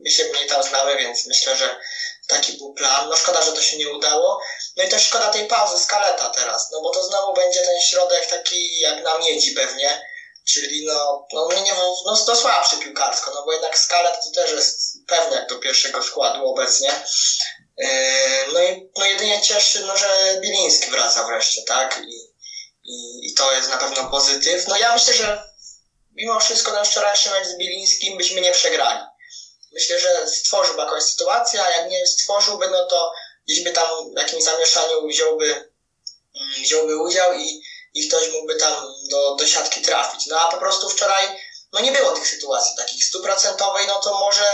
my 0.03 0.09
się 0.09 0.23
mniej 0.23 0.47
tam 0.47 0.63
znamy, 0.63 0.97
więc 0.97 1.27
myślę, 1.27 1.55
że 1.55 1.79
taki 2.27 2.57
był 2.57 2.73
plan. 2.73 3.09
No 3.09 3.15
szkoda, 3.15 3.41
że 3.41 3.53
to 3.53 3.61
się 3.61 3.77
nie 3.77 3.89
udało. 3.89 4.41
No 4.77 4.83
i 4.83 4.89
też 4.89 5.05
szkoda 5.05 5.29
tej 5.29 5.47
pauzy 5.47 5.77
Skaleta 5.83 6.29
teraz, 6.29 6.69
no 6.71 6.81
bo 6.81 6.89
to 6.89 7.03
znowu 7.03 7.33
będzie 7.33 7.61
ten 7.61 7.81
środek 7.81 8.27
taki 8.27 8.79
jak 8.79 9.03
na 9.03 9.17
miedzi 9.17 9.51
pewnie, 9.51 10.01
czyli 10.47 10.85
no, 10.85 11.27
no, 11.33 11.49
nie, 11.61 11.73
no, 11.73 11.95
no 12.05 12.35
słabszy 12.35 12.77
piłkarsko, 12.77 13.31
no 13.33 13.43
bo 13.45 13.53
jednak 13.53 13.77
Skalet 13.77 14.23
to 14.23 14.31
też 14.31 14.51
jest 14.51 14.97
pewnie 15.07 15.35
jak 15.35 15.49
do 15.49 15.59
pierwszego 15.59 16.03
składu 16.03 16.45
obecnie. 16.45 17.01
Yy, 17.77 17.87
no 18.53 18.63
i 18.63 18.89
no 18.97 19.05
jedynie 19.05 19.41
cieszy, 19.41 19.81
no, 19.81 19.97
że 19.97 20.37
Biliński 20.41 20.91
wraca 20.91 21.23
wreszcie, 21.23 21.61
tak? 21.63 22.01
I, 22.07 22.33
i, 22.83 23.27
I 23.27 23.33
to 23.33 23.51
jest 23.51 23.69
na 23.69 23.77
pewno 23.77 24.09
pozytyw. 24.09 24.67
No 24.67 24.77
ja 24.77 24.93
myślę, 24.93 25.13
że 25.13 25.43
mimo 26.11 26.39
wszystko 26.39 26.71
ten 26.71 26.85
wczorajszy 26.85 27.29
mecz 27.29 27.47
z 27.47 27.57
Bilińskim 27.57 28.17
byśmy 28.17 28.41
nie 28.41 28.51
przegrali. 28.51 28.99
Myślę, 29.77 29.99
że 29.99 30.27
stworzyłby 30.27 30.81
jakąś 30.81 31.03
sytuację, 31.03 31.63
a 31.63 31.69
jak 31.69 31.89
nie 31.89 32.07
stworzyłby, 32.07 32.69
no 32.69 32.85
to 32.85 33.11
gdzieś 33.47 33.63
by 33.63 33.71
tam 33.71 33.87
w 34.15 34.17
jakimś 34.17 34.43
zamieszaniu 34.43 35.07
wziąłby, 35.07 35.45
mm, 36.35 36.63
wziąłby 36.63 36.97
udział 36.97 37.33
i, 37.33 37.61
i 37.93 38.07
ktoś 38.07 38.31
mógłby 38.33 38.55
tam 38.55 38.73
do, 39.11 39.35
do 39.35 39.47
siatki 39.47 39.81
trafić. 39.81 40.25
No 40.25 40.41
a 40.41 40.51
po 40.51 40.57
prostu 40.57 40.89
wczoraj 40.89 41.27
no 41.73 41.79
nie 41.79 41.91
było 41.91 42.11
tych 42.11 42.27
sytuacji 42.27 42.77
takich 42.77 43.03
stuprocentowej, 43.03 43.87
no 43.87 43.99
to 43.99 44.19
może 44.19 44.45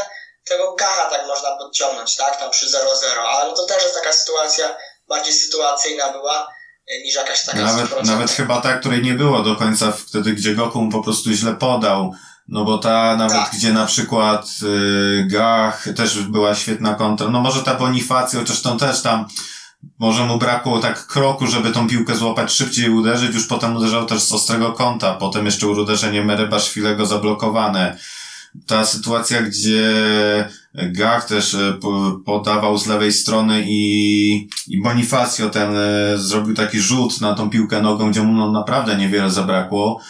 tego 0.45 0.75
Gacha 0.75 1.09
tak 1.09 1.27
można 1.27 1.57
podciągnąć, 1.57 2.15
tak, 2.15 2.39
tam 2.39 2.51
przy 2.51 2.67
0-0, 2.67 2.79
ale 3.17 3.49
no 3.49 3.55
to 3.55 3.65
też 3.65 3.83
jest 3.83 3.95
taka 3.95 4.13
sytuacja 4.13 4.77
bardziej 5.07 5.33
sytuacyjna 5.33 6.11
była 6.11 6.47
e, 6.87 7.01
niż 7.01 7.15
jakaś 7.15 7.45
taka 7.45 7.61
Nawet, 7.61 8.03
nawet 8.03 8.31
chyba 8.31 8.61
ta, 8.61 8.73
której 8.73 9.01
nie 9.01 9.13
było 9.13 9.39
do 9.39 9.55
końca 9.55 9.91
wtedy, 9.91 10.31
gdzie 10.33 10.55
Goku 10.55 10.81
mu 10.81 10.91
po 10.91 11.03
prostu 11.03 11.31
źle 11.31 11.55
podał. 11.55 12.11
No 12.47 12.65
bo 12.65 12.77
ta 12.77 13.15
nawet, 13.17 13.37
Tak. 13.37 13.51
gdzie 13.53 13.73
na 13.73 13.85
przykład 13.85 14.49
y, 14.63 15.27
Gach 15.31 15.85
też 15.95 16.21
była 16.23 16.55
świetna 16.55 16.93
kontra. 16.93 17.29
No 17.29 17.41
może 17.41 17.63
ta 17.63 17.75
Bonifacja, 17.75 18.39
chociaż 18.39 18.61
tą 18.61 18.77
też 18.77 19.01
tam 19.01 19.25
może 19.99 20.25
mu 20.25 20.37
brakło 20.37 20.79
tak 20.79 21.07
kroku, 21.07 21.47
żeby 21.47 21.71
tą 21.71 21.87
piłkę 21.87 22.15
złapać 22.15 22.51
szybciej 22.51 22.85
i 22.85 22.89
uderzyć. 22.89 23.33
Już 23.35 23.47
potem 23.47 23.75
uderzał 23.75 24.05
też 24.05 24.21
z 24.21 24.31
ostrego 24.31 24.71
kąta. 24.71 25.13
Potem 25.13 25.45
jeszcze 25.45 25.67
uderzenie 25.67 26.23
Merebaszwilego 26.23 27.05
zablokowane. 27.05 27.97
Ta 28.67 28.85
sytuacja, 28.85 29.41
gdzie 29.41 29.93
Gach 30.73 31.25
też 31.25 31.55
po- 31.81 32.19
podawał 32.25 32.77
z 32.77 32.87
lewej 32.87 33.11
strony 33.13 33.63
i, 33.67 34.49
i 34.67 34.81
Bonifacio 34.81 35.49
ten 35.49 35.75
e, 35.77 36.17
zrobił 36.17 36.55
taki 36.55 36.79
rzut 36.79 37.21
na 37.21 37.33
tą 37.33 37.49
piłkę 37.49 37.81
nogą, 37.81 38.11
gdzie 38.11 38.21
mu 38.23 38.33
no, 38.33 38.51
naprawdę 38.51 38.95
niewiele 38.97 39.31
zabrakło. 39.31 40.01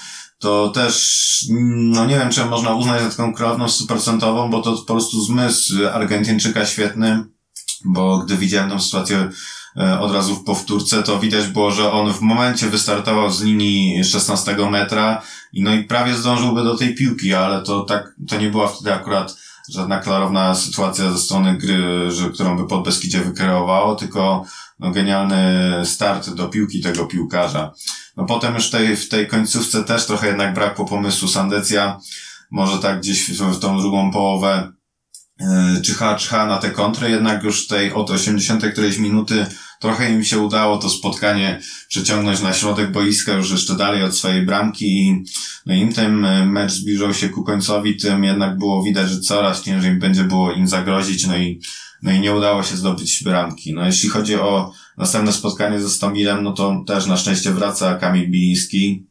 To 0.43 0.69
też, 0.69 1.45
no 1.69 2.05
nie 2.05 2.19
wiem, 2.19 2.29
czy 2.29 2.45
można 2.45 2.75
uznać 2.75 3.01
za 3.03 3.09
taką 3.09 3.33
kreatywność 3.33 3.73
stuprocentową, 3.73 4.49
bo 4.49 4.61
to 4.61 4.77
po 4.77 4.93
prostu 4.93 5.21
zmysł 5.21 5.73
Argentyńczyka 5.93 6.65
świetny, 6.65 7.23
bo 7.85 8.17
gdy 8.17 8.37
widziałem 8.37 8.69
tą 8.69 8.79
sytuację 8.79 9.29
e, 9.77 9.99
od 9.99 10.11
razu 10.11 10.35
w 10.35 10.43
powtórce, 10.43 11.03
to 11.03 11.19
widać 11.19 11.47
było, 11.47 11.71
że 11.71 11.91
on 11.91 12.13
w 12.13 12.21
momencie 12.21 12.69
wystartował 12.69 13.31
z 13.31 13.41
linii 13.41 14.03
16 14.03 14.55
metra 14.71 15.21
no 15.53 15.73
i 15.73 15.83
prawie 15.83 16.15
zdążyłby 16.15 16.63
do 16.63 16.77
tej 16.77 16.95
piłki, 16.95 17.33
ale 17.33 17.61
to 17.61 17.81
tak, 17.81 18.15
to 18.29 18.39
nie 18.39 18.49
była 18.49 18.67
wtedy 18.67 18.93
akurat 18.93 19.37
żadna 19.69 19.99
klarowna 19.99 20.55
sytuacja 20.55 21.11
ze 21.11 21.17
strony 21.17 21.57
gry, 21.57 22.11
że, 22.11 22.29
którą 22.29 22.57
by 22.57 22.67
Podbeskidzie 22.67 23.19
wykreowało, 23.19 23.95
tylko 23.95 24.45
no, 24.79 24.91
genialny 24.91 25.71
start 25.85 26.29
do 26.29 26.47
piłki 26.47 26.81
tego 26.81 27.05
piłkarza. 27.05 27.73
No 28.17 28.25
potem 28.25 28.55
już 28.55 28.69
tej, 28.69 28.95
w 28.95 29.09
tej 29.09 29.27
końcówce 29.27 29.83
też 29.83 30.05
trochę 30.05 30.27
jednak 30.27 30.53
brakło 30.53 30.85
pomysłu 30.85 31.27
Sandecja, 31.27 31.99
może 32.51 32.79
tak 32.79 32.99
gdzieś 32.99 33.39
w, 33.39 33.43
w 33.43 33.59
tą 33.59 33.77
drugą 33.77 34.11
połowę 34.11 34.71
yy, 35.39 35.81
czyha, 35.81 36.15
czyha 36.15 36.45
na 36.45 36.57
te 36.57 36.71
kontry, 36.71 37.09
jednak 37.09 37.43
już 37.43 37.67
tej 37.67 37.93
od 37.93 38.09
80 38.09 38.65
którejś 38.65 38.97
minuty 38.97 39.45
trochę 39.83 40.11
im 40.11 40.23
się 40.23 40.39
udało 40.39 40.77
to 40.77 40.89
spotkanie 40.89 41.59
przeciągnąć 41.87 42.41
na 42.41 42.53
środek 42.53 42.91
boiska 42.91 43.33
już 43.33 43.51
jeszcze 43.51 43.75
dalej 43.75 44.03
od 44.03 44.15
swojej 44.15 44.45
bramki 44.45 44.85
i 44.85 45.23
no 45.65 45.73
im 45.73 45.93
ten 45.93 46.25
e, 46.25 46.45
mecz 46.45 46.71
zbliżał 46.71 47.13
się 47.13 47.29
ku 47.29 47.43
końcowi, 47.43 47.97
tym 47.97 48.23
jednak 48.23 48.57
było 48.57 48.83
widać, 48.83 49.09
że 49.09 49.19
coraz 49.19 49.63
ciężej 49.63 49.95
będzie 49.95 50.23
było 50.23 50.51
im 50.51 50.67
zagrozić, 50.67 51.27
no 51.27 51.37
i, 51.37 51.61
no 52.01 52.11
i 52.11 52.19
nie 52.19 52.35
udało 52.35 52.63
się 52.63 52.75
zdobyć 52.75 53.23
bramki. 53.23 53.73
No 53.73 53.85
jeśli 53.85 54.09
chodzi 54.09 54.35
o 54.35 54.71
następne 54.97 55.33
spotkanie 55.33 55.79
ze 55.79 55.89
Stomilem, 55.89 56.43
no 56.43 56.51
to 56.51 56.83
też 56.87 57.05
na 57.05 57.17
szczęście 57.17 57.51
wraca 57.51 57.95
Kamil 57.95 58.31
Biliński, 58.31 59.07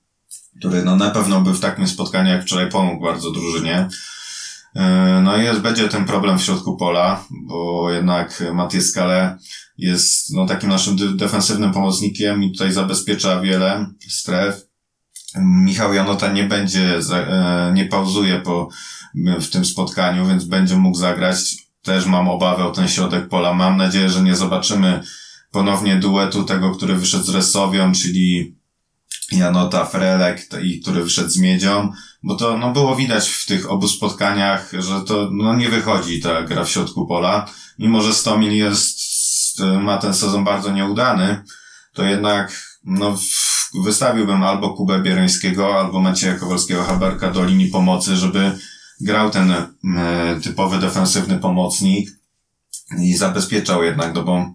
który 0.59 0.85
no 0.85 0.97
na 0.97 1.11
pewno 1.11 1.41
by 1.41 1.53
w 1.53 1.61
takim 1.61 1.89
spotkaniu 1.89 2.31
jak 2.31 2.43
wczoraj 2.43 2.71
pomógł 2.71 3.05
bardzo 3.05 3.31
drużynie. 3.31 3.89
E, 4.75 5.21
No 5.25 5.37
i 5.37 5.61
będzie 5.61 5.89
ten 5.89 6.05
problem 6.05 6.39
w 6.39 6.43
środku 6.43 6.77
pola, 6.77 7.25
bo 7.31 7.91
jednak 7.91 8.43
Matias 8.55 8.85
Skale 8.85 9.39
jest 9.79 10.35
no 10.35 10.47
takim 10.47 10.69
naszym 10.69 11.17
defensywnym 11.17 11.73
pomocnikiem 11.73 12.43
i 12.43 12.53
tutaj 12.53 12.73
zabezpiecza 12.73 13.41
wiele 13.41 13.87
stref. 14.09 14.67
Michał 15.41 15.95
Janota 15.95 16.33
nie 16.33 16.45
będzie, 16.45 16.99
e, 17.13 17.73
nie 17.75 17.87
pauzuje 17.87 18.41
po, 18.41 18.69
w 19.41 19.49
tym 19.49 19.65
spotkaniu, 19.65 20.27
więc 20.27 20.45
będzie 20.45 20.77
mógł 20.77 20.99
zagrać. 20.99 21.57
Też 21.83 22.07
mam 22.07 22.29
obawę 22.29 22.65
o 22.65 22.71
ten 22.71 22.89
środek 22.89 23.29
pola. 23.29 23.55
Mam 23.55 23.77
nadzieję, 23.77 24.09
że 24.09 24.23
nie 24.23 24.37
zobaczymy 24.37 25.03
ponownie 25.51 25.97
duetu 25.97 26.45
tego, 26.45 26.71
który 26.71 26.95
wyszedł 26.95 27.25
z 27.25 27.29
Resowią, 27.29 27.93
czyli 27.93 28.57
Janota 29.33 29.85
Frelek, 29.85 30.49
i 30.63 30.81
który 30.81 31.05
wyszedł 31.05 31.29
z 31.29 31.39
Miedzią, 31.39 31.93
bo 32.23 32.35
to 32.35 32.59
no, 32.59 32.73
było 32.73 32.97
widać 32.97 33.29
w 33.29 33.47
tych 33.47 33.71
obu 33.71 33.89
spotkaniach, 33.89 34.71
że 34.79 35.01
to 35.01 35.29
no, 35.33 35.57
nie 35.57 35.69
wychodzi 35.69 36.21
ta 36.21 36.43
gra 36.43 36.65
w 36.65 36.71
środku 36.71 37.07
pola. 37.07 37.51
Mimo, 37.79 38.03
że 38.03 38.15
Stomil 38.15 38.53
jest, 38.53 39.01
ma 39.81 39.99
ten 39.99 40.15
sezon 40.15 40.45
bardzo 40.45 40.73
nieudany, 40.73 41.43
to 41.93 42.05
jednak 42.05 42.63
no, 42.85 43.19
wystawiłbym 43.85 44.43
albo 44.43 44.71
Kubę 44.71 45.03
Biereńskiego, 45.03 45.81
albo 45.81 46.01
Macieja 46.01 46.39
Kowalskiego-Haberka 46.39 47.33
do 47.33 47.45
linii 47.45 47.71
pomocy, 47.71 48.17
żeby 48.17 48.59
grał 49.01 49.31
ten 49.31 49.51
e, 49.51 49.67
typowy 50.43 50.79
defensywny 50.79 51.39
pomocnik 51.39 52.11
i 52.99 53.15
zabezpieczał 53.17 53.83
jednak, 53.85 54.15
no 54.15 54.23
bo 54.23 54.55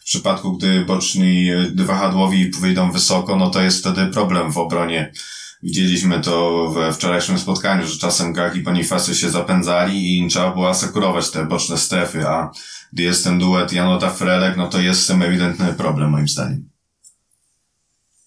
w 0.00 0.04
przypadku, 0.04 0.56
gdy 0.56 0.84
boczni, 0.84 1.50
e, 1.50 1.84
wahadłowi 1.84 2.50
wyjdą 2.50 2.92
wysoko, 2.92 3.36
no 3.36 3.50
to 3.50 3.62
jest 3.62 3.80
wtedy 3.80 4.06
problem 4.06 4.52
w 4.52 4.58
obronie. 4.58 5.12
Widzieliśmy 5.62 6.20
to 6.20 6.66
we 6.68 6.92
wczorajszym 6.92 7.38
spotkaniu, 7.38 7.86
że 7.86 7.98
czasem 7.98 8.32
Gag 8.32 8.54
i 8.54 8.62
Bonifacy 8.62 9.14
się 9.14 9.30
zapędzali 9.30 10.18
i 10.18 10.28
trzeba 10.30 10.50
było 10.50 10.68
asekurować 10.68 11.30
te 11.30 11.44
boczne 11.44 11.78
strefy, 11.78 12.26
a 12.26 12.50
gdy 12.92 13.02
jest 13.02 13.24
ten 13.24 13.38
duet 13.38 13.72
Janota 13.72 14.10
Frelek, 14.10 14.56
no 14.56 14.68
to 14.68 14.78
jest 14.78 15.02
z 15.02 15.06
tym 15.06 15.22
ewidentny 15.22 15.72
problem 15.72 16.10
moim 16.10 16.28
zdaniem. 16.28 16.70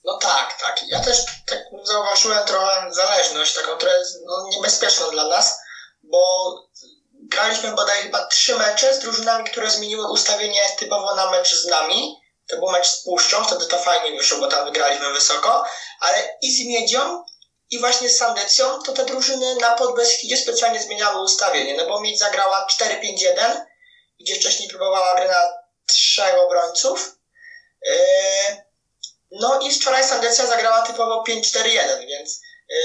No 0.05 0.17
tak, 0.21 0.57
tak. 0.61 0.81
Ja 0.88 1.00
też 1.00 1.17
tak 1.45 1.59
zauważyłem 1.83 2.47
trochę 2.47 2.93
zależność, 2.93 3.55
taką, 3.55 3.71
jest 4.00 4.19
no, 4.25 4.47
niebezpieczna 4.55 5.05
dla 5.11 5.27
nas, 5.27 5.59
bo 6.03 6.19
graliśmy 7.13 7.71
bodaj 7.71 8.01
chyba 8.03 8.27
trzy 8.27 8.57
mecze 8.57 8.95
z 8.95 9.00
drużynami, 9.00 9.45
które 9.45 9.71
zmieniły 9.71 10.11
ustawienie 10.11 10.59
typowo 10.79 11.15
na 11.15 11.31
mecz 11.31 11.55
z 11.55 11.65
nami. 11.65 12.20
To 12.51 12.58
był 12.58 12.72
mecz 12.72 12.88
z 12.88 13.03
Puszczą, 13.03 13.43
wtedy 13.43 13.65
to 13.65 13.77
fajnie 13.77 14.17
wyszło, 14.17 14.38
bo 14.38 14.48
tam 14.48 14.65
wygraliśmy 14.65 15.13
wysoko, 15.13 15.63
ale 16.00 16.38
i 16.41 16.55
z 16.55 16.65
Miedzią, 16.65 17.24
i 17.72 17.79
właśnie 17.79 18.10
z 18.10 18.17
Sandecją, 18.17 18.84
to 18.84 18.91
te 18.91 19.05
drużyny 19.05 19.55
na 19.55 19.72
Podbeskidzie 19.72 20.38
specjalnie 20.38 20.79
zmieniały 20.79 21.24
ustawienie, 21.24 21.74
no 21.77 21.86
bo 21.86 22.01
Miedź 22.01 22.20
zagrała 22.20 22.67
4-5-1, 22.81 23.62
gdzie 24.20 24.36
wcześniej 24.36 24.70
próbowała 24.70 25.15
gry 25.15 25.27
na 25.27 25.41
trzech 25.88 26.36
obrońców. 26.39 27.15
Yy, 27.86 27.93
no 29.31 29.60
i 29.60 29.72
wczoraj 29.72 30.03
Sandecja 30.03 30.46
zagrała 30.46 30.81
typowo 30.81 31.24
5-4-1, 31.27 32.08
więc 32.08 32.41
yy, 32.70 32.77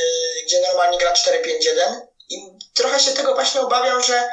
gdzie 0.47 0.61
normalnie 0.61 0.99
gra 0.99 1.13
4-5-1 1.13 2.01
i 2.29 2.59
trochę 2.75 3.01
się 3.01 3.13
tego 3.13 3.35
właśnie 3.35 3.61
obawiam, 3.61 4.03
że 4.03 4.29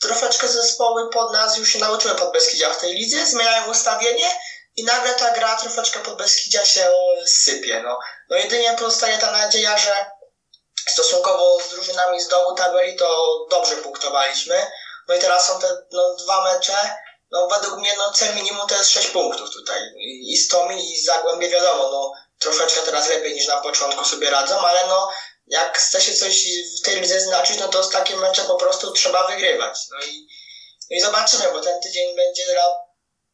troszeczkę 0.00 0.48
zespoły 0.48 1.10
pod 1.10 1.32
nas 1.32 1.56
już 1.56 1.72
się 1.72 1.78
nauczyły 1.78 2.14
pod 2.14 2.32
Beskidzia 2.32 2.72
w 2.72 2.80
tej 2.80 2.94
lidze, 2.94 3.26
zmieniają 3.26 3.70
ustawienie 3.70 4.26
i 4.76 4.84
nagle 4.84 5.14
ta 5.14 5.30
gra 5.30 5.56
troszeczkę 5.56 6.00
pod 6.00 6.16
Beskidzia 6.18 6.64
się 6.64 6.88
sypie. 7.26 7.82
No, 7.84 7.98
no 8.28 8.36
jedynie 8.36 8.76
pozostaje 8.78 9.18
ta 9.18 9.32
nadzieja, 9.32 9.78
że 9.78 10.06
stosunkowo 10.88 11.58
z 11.60 11.70
drużynami 11.70 12.20
z 12.20 12.28
dołu 12.28 12.54
tabeli 12.54 12.96
to 12.96 13.38
dobrze 13.50 13.76
punktowaliśmy. 13.76 14.66
No 15.08 15.14
i 15.14 15.18
teraz 15.18 15.46
są 15.46 15.60
te 15.60 15.66
no, 15.92 16.14
dwa 16.14 16.44
mecze, 16.44 16.96
no 17.30 17.48
według 17.48 17.78
mnie 17.78 17.94
no 17.98 18.12
cel 18.12 18.34
minimum 18.34 18.68
to 18.68 18.74
jest 18.74 18.90
6 18.90 19.06
punktów 19.06 19.50
tutaj. 19.50 19.80
I 20.22 20.36
Stomil 20.36 20.78
i 20.78 21.02
Zagłębie 21.02 21.48
wiadomo, 21.48 21.90
no 21.90 22.12
troszeczkę 22.38 22.80
teraz 22.80 23.08
lepiej 23.08 23.34
niż 23.34 23.46
na 23.46 23.60
początku 23.60 24.04
sobie 24.04 24.30
radzą, 24.30 24.60
ale 24.60 24.86
no 24.86 25.08
jak 25.46 25.78
chce 25.78 26.00
się 26.00 26.14
coś 26.14 26.46
w 26.80 26.84
tej 26.84 27.00
lidze 27.00 27.20
znaczyć, 27.20 27.58
no 27.60 27.68
to 27.68 27.84
z 27.84 27.90
takie 27.90 28.16
mecze 28.16 28.44
po 28.44 28.54
prostu 28.54 28.92
trzeba 28.92 29.26
wygrywać. 29.26 29.78
No 29.90 30.06
i, 30.06 30.26
no 30.90 30.96
i 30.96 31.00
zobaczymy, 31.00 31.44
bo 31.52 31.60
ten 31.60 31.80
tydzień 31.80 32.16
będzie 32.16 32.54
ra- 32.54 32.85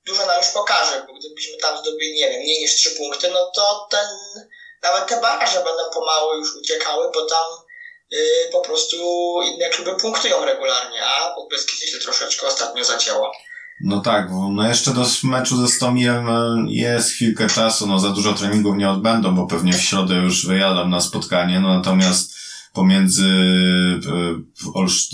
dużo 0.07 0.27
nam 0.27 0.37
już 0.43 0.49
pokaże, 0.49 1.05
bo 1.07 1.15
gdybyśmy 1.15 1.57
tam 1.63 1.79
zdobyli, 1.79 2.15
nie 2.15 2.29
wiem, 2.31 2.41
mniej 2.41 2.61
niż 2.61 2.75
3 2.75 2.91
punkty, 2.91 3.31
no 3.31 3.51
to 3.55 3.87
ten, 3.91 4.09
nawet 4.83 5.09
te 5.09 5.21
baraże 5.21 5.57
będą 5.57 5.83
pomału 5.95 6.35
już 6.39 6.57
uciekały, 6.57 7.07
bo 7.15 7.27
tam 7.27 7.47
yy, 8.11 8.19
po 8.53 8.61
prostu 8.61 8.97
inne 9.45 9.69
kluby 9.69 9.97
punktują 10.01 10.45
regularnie, 10.45 11.07
a 11.07 11.35
po 11.35 11.47
Beskidzie 11.51 11.87
się 11.87 11.99
troszeczkę 11.99 12.47
ostatnio 12.47 12.85
zacięło. 12.85 13.33
No 13.85 14.01
tak, 14.01 14.27
no 14.53 14.69
jeszcze 14.69 14.91
do 14.91 15.07
meczu 15.25 15.57
ze 15.57 15.69
Stomilem 15.69 16.29
e, 16.29 16.65
jest 16.69 17.11
chwilkę 17.11 17.49
czasu, 17.49 17.87
no 17.87 17.99
za 17.99 18.09
dużo 18.09 18.33
treningów 18.33 18.77
nie 18.77 18.91
odbędą, 18.91 19.35
bo 19.35 19.47
pewnie 19.47 19.73
w 19.73 19.83
środę 19.83 20.15
już 20.15 20.47
wyjadam 20.47 20.91
na 20.91 21.01
spotkanie, 21.01 21.61
no 21.61 21.75
natomiast 21.75 22.35
pomiędzy 22.73 23.29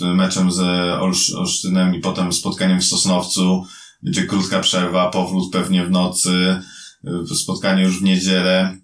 e, 0.00 0.06
meczem 0.14 0.52
z 0.52 0.58
Olsz- 1.00 1.38
Olsztynem 1.38 1.94
i 1.94 2.00
potem 2.00 2.32
spotkaniem 2.32 2.80
w 2.80 2.84
Sosnowcu, 2.84 3.66
będzie 4.02 4.26
krótka 4.26 4.60
przerwa, 4.60 5.10
powrót 5.10 5.52
pewnie 5.52 5.84
w 5.84 5.90
nocy, 5.90 6.62
y, 7.32 7.34
spotkanie 7.34 7.82
już 7.82 8.00
w 8.00 8.02
niedzielę. 8.02 8.76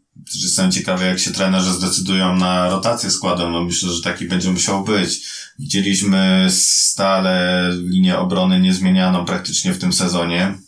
Jestem 0.43 0.73
ciekawy, 0.73 1.05
jak 1.05 1.19
się 1.19 1.31
trenerzy 1.31 1.73
zdecydują 1.73 2.37
na 2.37 2.71
rotację 2.71 3.11
składem. 3.11 3.53
No 3.53 3.65
myślę, 3.65 3.93
że 3.93 4.03
taki 4.03 4.29
będzie 4.29 4.51
musiał 4.51 4.85
być. 4.85 5.27
Widzieliśmy 5.59 6.47
stale 6.51 7.71
linię 7.77 8.19
obrony 8.19 8.61
niezmienianą 8.61 9.25
praktycznie 9.25 9.73
w 9.73 9.79
tym 9.79 9.93
sezonie. 9.93 10.59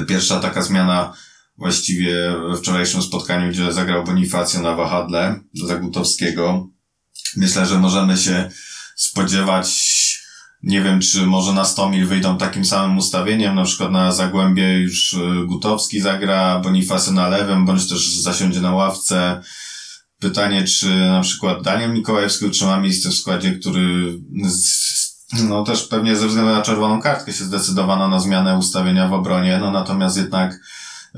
Y, 0.00 0.06
pierwsza 0.06 0.40
taka 0.40 0.62
zmiana 0.62 1.12
właściwie 1.58 2.32
we 2.50 2.56
wczorajszym 2.56 3.02
spotkaniu, 3.02 3.50
gdzie 3.50 3.72
zagrał 3.72 4.04
Bonifacio 4.04 4.60
na 4.60 4.74
wahadle 4.74 5.40
Zagutowskiego. 5.54 6.68
Myślę, 7.36 7.66
że 7.66 7.78
możemy 7.78 8.16
się 8.16 8.50
spodziewać 8.96 9.95
nie 10.66 10.82
wiem, 10.82 11.00
czy 11.00 11.26
może 11.26 11.52
na 11.52 11.64
100 11.64 11.90
mil 11.90 12.06
wyjdą 12.06 12.38
takim 12.38 12.64
samym 12.64 12.98
ustawieniem, 12.98 13.54
na 13.54 13.64
przykład 13.64 13.90
na 13.90 14.12
Zagłębie 14.12 14.80
już 14.80 15.12
y, 15.12 15.46
Gutowski 15.46 16.00
zagra, 16.00 16.60
Bonifacy 16.60 17.12
na 17.12 17.28
lewym, 17.28 17.66
bądź 17.66 17.88
też 17.88 18.16
zasiądzie 18.16 18.60
na 18.60 18.74
ławce. 18.74 19.42
Pytanie, 20.18 20.64
czy 20.64 20.96
na 20.96 21.20
przykład 21.20 21.62
Daniel 21.62 21.92
Mikołajewski 21.92 22.44
utrzyma 22.44 22.80
miejsce 22.80 23.08
w 23.08 23.14
składzie, 23.14 23.52
który 23.52 24.14
no 25.48 25.64
też 25.64 25.84
pewnie 25.84 26.16
ze 26.16 26.26
względu 26.26 26.52
na 26.52 26.62
czerwoną 26.62 27.02
kartkę 27.02 27.32
się 27.32 27.44
zdecydowano 27.44 28.08
na 28.08 28.20
zmianę 28.20 28.58
ustawienia 28.58 29.08
w 29.08 29.12
obronie, 29.12 29.58
no 29.60 29.70
natomiast 29.70 30.16
jednak 30.16 30.60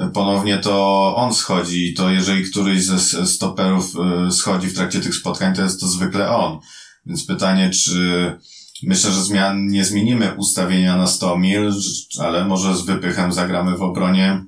y, 0.00 0.08
ponownie 0.08 0.58
to 0.58 1.14
on 1.16 1.34
schodzi 1.34 1.88
i 1.88 1.94
to 1.94 2.10
jeżeli 2.10 2.44
któryś 2.44 2.84
ze 2.84 3.26
stoperów 3.26 3.92
y, 4.28 4.32
schodzi 4.32 4.68
w 4.68 4.74
trakcie 4.74 5.00
tych 5.00 5.14
spotkań, 5.14 5.54
to 5.54 5.62
jest 5.62 5.80
to 5.80 5.88
zwykle 5.88 6.30
on. 6.30 6.58
Więc 7.06 7.26
pytanie, 7.26 7.70
czy 7.70 8.36
Myślę, 8.82 9.12
że 9.12 9.22
zmian 9.22 9.66
nie 9.66 9.84
zmienimy 9.84 10.34
ustawienia 10.34 10.96
na 10.96 11.06
100 11.06 11.38
mil, 11.38 11.72
ale 12.20 12.44
może 12.44 12.76
z 12.76 12.80
wypychem 12.80 13.32
zagramy 13.32 13.76
w 13.76 13.82
obronie. 13.82 14.44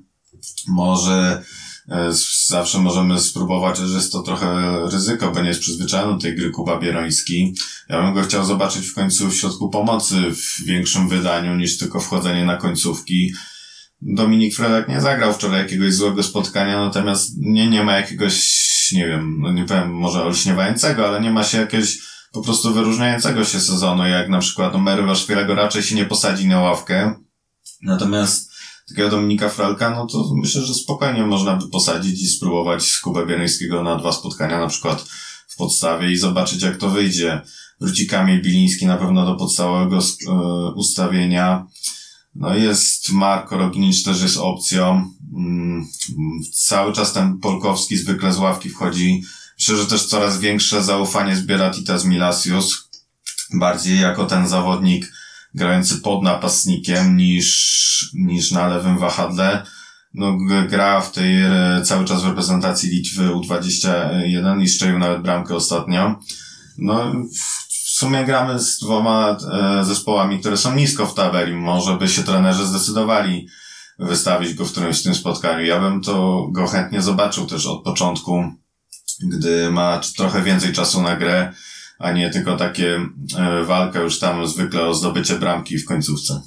Może 0.67 1.43
e, 1.89 2.09
zawsze 2.47 2.79
możemy 2.79 3.19
spróbować, 3.19 3.77
że 3.77 3.95
jest 3.95 4.11
to 4.11 4.21
trochę 4.21 4.79
ryzyko, 4.91 5.31
bo 5.31 5.41
nie 5.41 5.47
jest 5.47 5.59
przyzwyczajony 5.59 6.13
do 6.13 6.19
tej 6.19 6.35
gry 6.35 6.49
Kuba 6.49 6.79
Bieroński. 6.79 7.55
Ja 7.89 8.01
bym 8.01 8.13
go 8.13 8.21
chciał 8.21 8.45
zobaczyć 8.45 8.87
w 8.87 8.93
końcu 8.93 9.29
w 9.29 9.35
środku 9.35 9.69
pomocy 9.69 10.15
w 10.31 10.65
większym 10.65 11.09
wydaniu 11.09 11.55
niż 11.55 11.77
tylko 11.77 11.99
wchodzenie 11.99 12.45
na 12.45 12.57
końcówki. 12.57 13.33
Dominik 14.01 14.55
Fredek 14.55 14.87
nie 14.87 15.01
zagrał 15.01 15.33
wczoraj 15.33 15.61
jakiegoś 15.61 15.93
złego 15.93 16.23
spotkania, 16.23 16.85
natomiast 16.85 17.31
nie, 17.37 17.69
nie 17.69 17.83
ma 17.83 17.97
jakiegoś, 17.97 18.47
nie 18.91 19.07
wiem, 19.07 19.37
no 19.39 19.51
nie 19.51 19.65
powiem 19.65 19.93
może 19.93 20.23
olśniewającego, 20.23 21.07
ale 21.07 21.21
nie 21.21 21.31
ma 21.31 21.43
się 21.43 21.57
jakiegoś 21.57 21.99
po 22.31 22.41
prostu 22.41 22.73
wyróżniającego 22.73 23.45
się 23.45 23.59
sezonu, 23.59 24.07
jak 24.07 24.29
na 24.29 24.39
przykład 24.39 24.73
numery 24.73 25.03
Waszwilego 25.03 25.55
raczej 25.55 25.83
się 25.83 25.95
nie 25.95 26.05
posadzi 26.05 26.47
na 26.47 26.59
ławkę. 26.59 27.15
Natomiast 27.81 28.51
takiego 28.89 29.09
Dominika 29.09 29.49
Fralka, 29.49 29.89
no 29.89 30.07
to 30.07 30.29
myślę, 30.35 30.61
że 30.61 30.73
spokojnie 30.73 31.25
można 31.25 31.55
by 31.55 31.69
posadzić 31.69 32.21
i 32.21 32.27
spróbować 32.27 32.97
Kubę 32.97 33.25
Bieryńskiego 33.25 33.83
na 33.83 33.95
dwa 33.95 34.11
spotkania, 34.11 34.59
na 34.59 34.67
przykład 34.67 35.05
w 35.47 35.55
podstawie 35.55 36.11
i 36.11 36.17
zobaczyć 36.17 36.61
jak 36.61 36.77
to 36.77 36.89
wyjdzie. 36.89 37.41
Wróci 37.81 38.07
Kamil 38.07 38.41
Biliński 38.41 38.85
na 38.85 38.97
pewno 38.97 39.25
do 39.25 39.35
podstawowego 39.35 39.99
e, 39.99 40.33
ustawienia. 40.75 41.67
No 42.35 42.55
jest 42.55 43.11
Marko 43.11 43.57
Roginicz 43.57 44.03
też 44.03 44.21
jest 44.21 44.37
opcją. 44.37 45.11
Mm, 45.35 45.87
cały 46.53 46.93
czas 46.93 47.13
ten 47.13 47.39
Polkowski 47.39 47.97
zwykle 47.97 48.33
z 48.33 48.37
ławki 48.37 48.69
wchodzi 48.69 49.21
Myślę, 49.61 49.77
że 49.77 49.85
też 49.85 50.05
coraz 50.05 50.39
większe 50.39 50.83
zaufanie 50.83 51.35
zbiera 51.35 51.71
Titas 51.71 52.05
Milasius. 52.05 52.89
Bardziej 53.53 53.99
jako 53.99 54.25
ten 54.25 54.47
zawodnik 54.47 55.11
grający 55.53 55.97
pod 55.97 56.23
napastnikiem 56.23 57.17
niż, 57.17 58.09
niż 58.13 58.51
na 58.51 58.67
lewym 58.67 58.97
wahadle. 58.97 59.65
No, 60.13 60.37
gra 60.69 61.01
w 61.01 61.11
tej 61.11 61.41
e, 61.41 61.81
cały 61.85 62.05
czas 62.05 62.23
w 62.23 62.27
reprezentacji 62.27 62.89
Litwy 62.89 63.21
U21 63.21 64.61
i 64.61 64.67
strzelił 64.69 64.99
nawet 64.99 65.21
bramkę 65.21 65.55
ostatnio. 65.55 66.19
No, 66.77 67.13
w 67.69 67.89
sumie 67.89 68.25
gramy 68.25 68.59
z 68.59 68.79
dwoma 68.79 69.37
e, 69.53 69.85
zespołami, 69.85 70.39
które 70.39 70.57
są 70.57 70.75
nisko 70.75 71.05
w 71.05 71.13
tabeli. 71.13 71.55
Może 71.55 71.97
by 71.97 72.07
się 72.07 72.23
trenerzy 72.23 72.65
zdecydowali 72.65 73.47
wystawić 73.99 74.53
go 74.53 74.65
w 74.65 74.71
którymś 74.71 75.03
tym 75.03 75.15
spotkaniu. 75.15 75.65
Ja 75.65 75.79
bym 75.79 76.01
to 76.01 76.47
go 76.51 76.67
chętnie 76.67 77.01
zobaczył 77.01 77.45
też 77.45 77.65
od 77.65 77.83
początku 77.83 78.60
gdy 79.23 79.69
ma 79.69 80.01
trochę 80.17 80.41
więcej 80.41 80.73
czasu 80.73 81.01
na 81.01 81.15
grę, 81.15 81.53
a 81.99 82.11
nie 82.11 82.29
tylko 82.29 82.57
takie 82.57 82.99
e, 83.39 83.63
walkę 83.63 83.99
już 83.99 84.19
tam 84.19 84.47
zwykle 84.47 84.85
o 84.85 84.93
zdobycie 84.93 85.33
bramki 85.33 85.77
w 85.77 85.85
końcówce. 85.85 86.41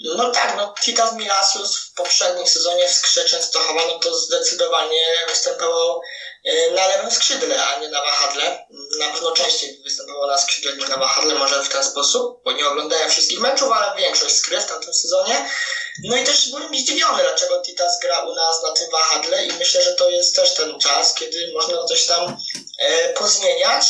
No 0.00 0.30
tak, 0.30 0.54
no 0.56 0.74
Titas 0.80 1.16
Milasius 1.16 1.78
w 1.78 1.92
poprzednim 1.92 2.46
sezonie 2.46 2.88
w 2.88 2.90
Skrze 2.90 3.24
Częstochowa, 3.24 3.80
no 3.86 3.98
to 3.98 4.18
zdecydowanie 4.18 5.02
występował 5.28 6.00
e, 6.44 6.74
na 6.74 6.86
lewym 6.86 7.10
skrzydle, 7.10 7.66
a 7.66 7.80
nie 7.80 7.88
na 7.88 8.00
wahadle. 8.00 8.66
Na 8.98 9.10
pewno 9.10 9.32
częściej 9.32 9.80
występował 9.84 10.26
na 10.26 10.38
skrzydle 10.38 10.88
na 10.88 10.96
wahadle, 10.96 11.34
może 11.34 11.64
w 11.64 11.68
ten 11.68 11.84
sposób, 11.84 12.40
bo 12.44 12.52
nie 12.52 12.68
oglądałem 12.68 13.10
wszystkich 13.10 13.40
meczów, 13.40 13.72
ale 13.72 14.02
większość 14.02 14.36
skry 14.36 14.60
w 14.60 14.66
tamtym 14.66 14.94
sezonie. 14.94 15.48
No 16.04 16.16
i 16.16 16.24
też 16.24 16.50
byłem 16.50 16.74
zdziwiony, 16.78 17.22
dlaczego 17.22 17.62
Titas 17.62 17.98
gra 18.02 18.20
u 18.20 18.34
nas 18.34 18.62
na 18.62 18.72
tym 18.72 18.90
wahadle 18.90 19.44
i 19.44 19.52
myślę, 19.52 19.82
że 19.82 19.94
to 19.94 20.10
jest 20.10 20.36
też 20.36 20.54
ten 20.54 20.78
czas, 20.78 21.14
kiedy 21.14 21.52
można 21.52 21.84
coś 21.84 22.06
tam 22.06 22.36
e, 22.78 23.12
pozmieniać. 23.12 23.84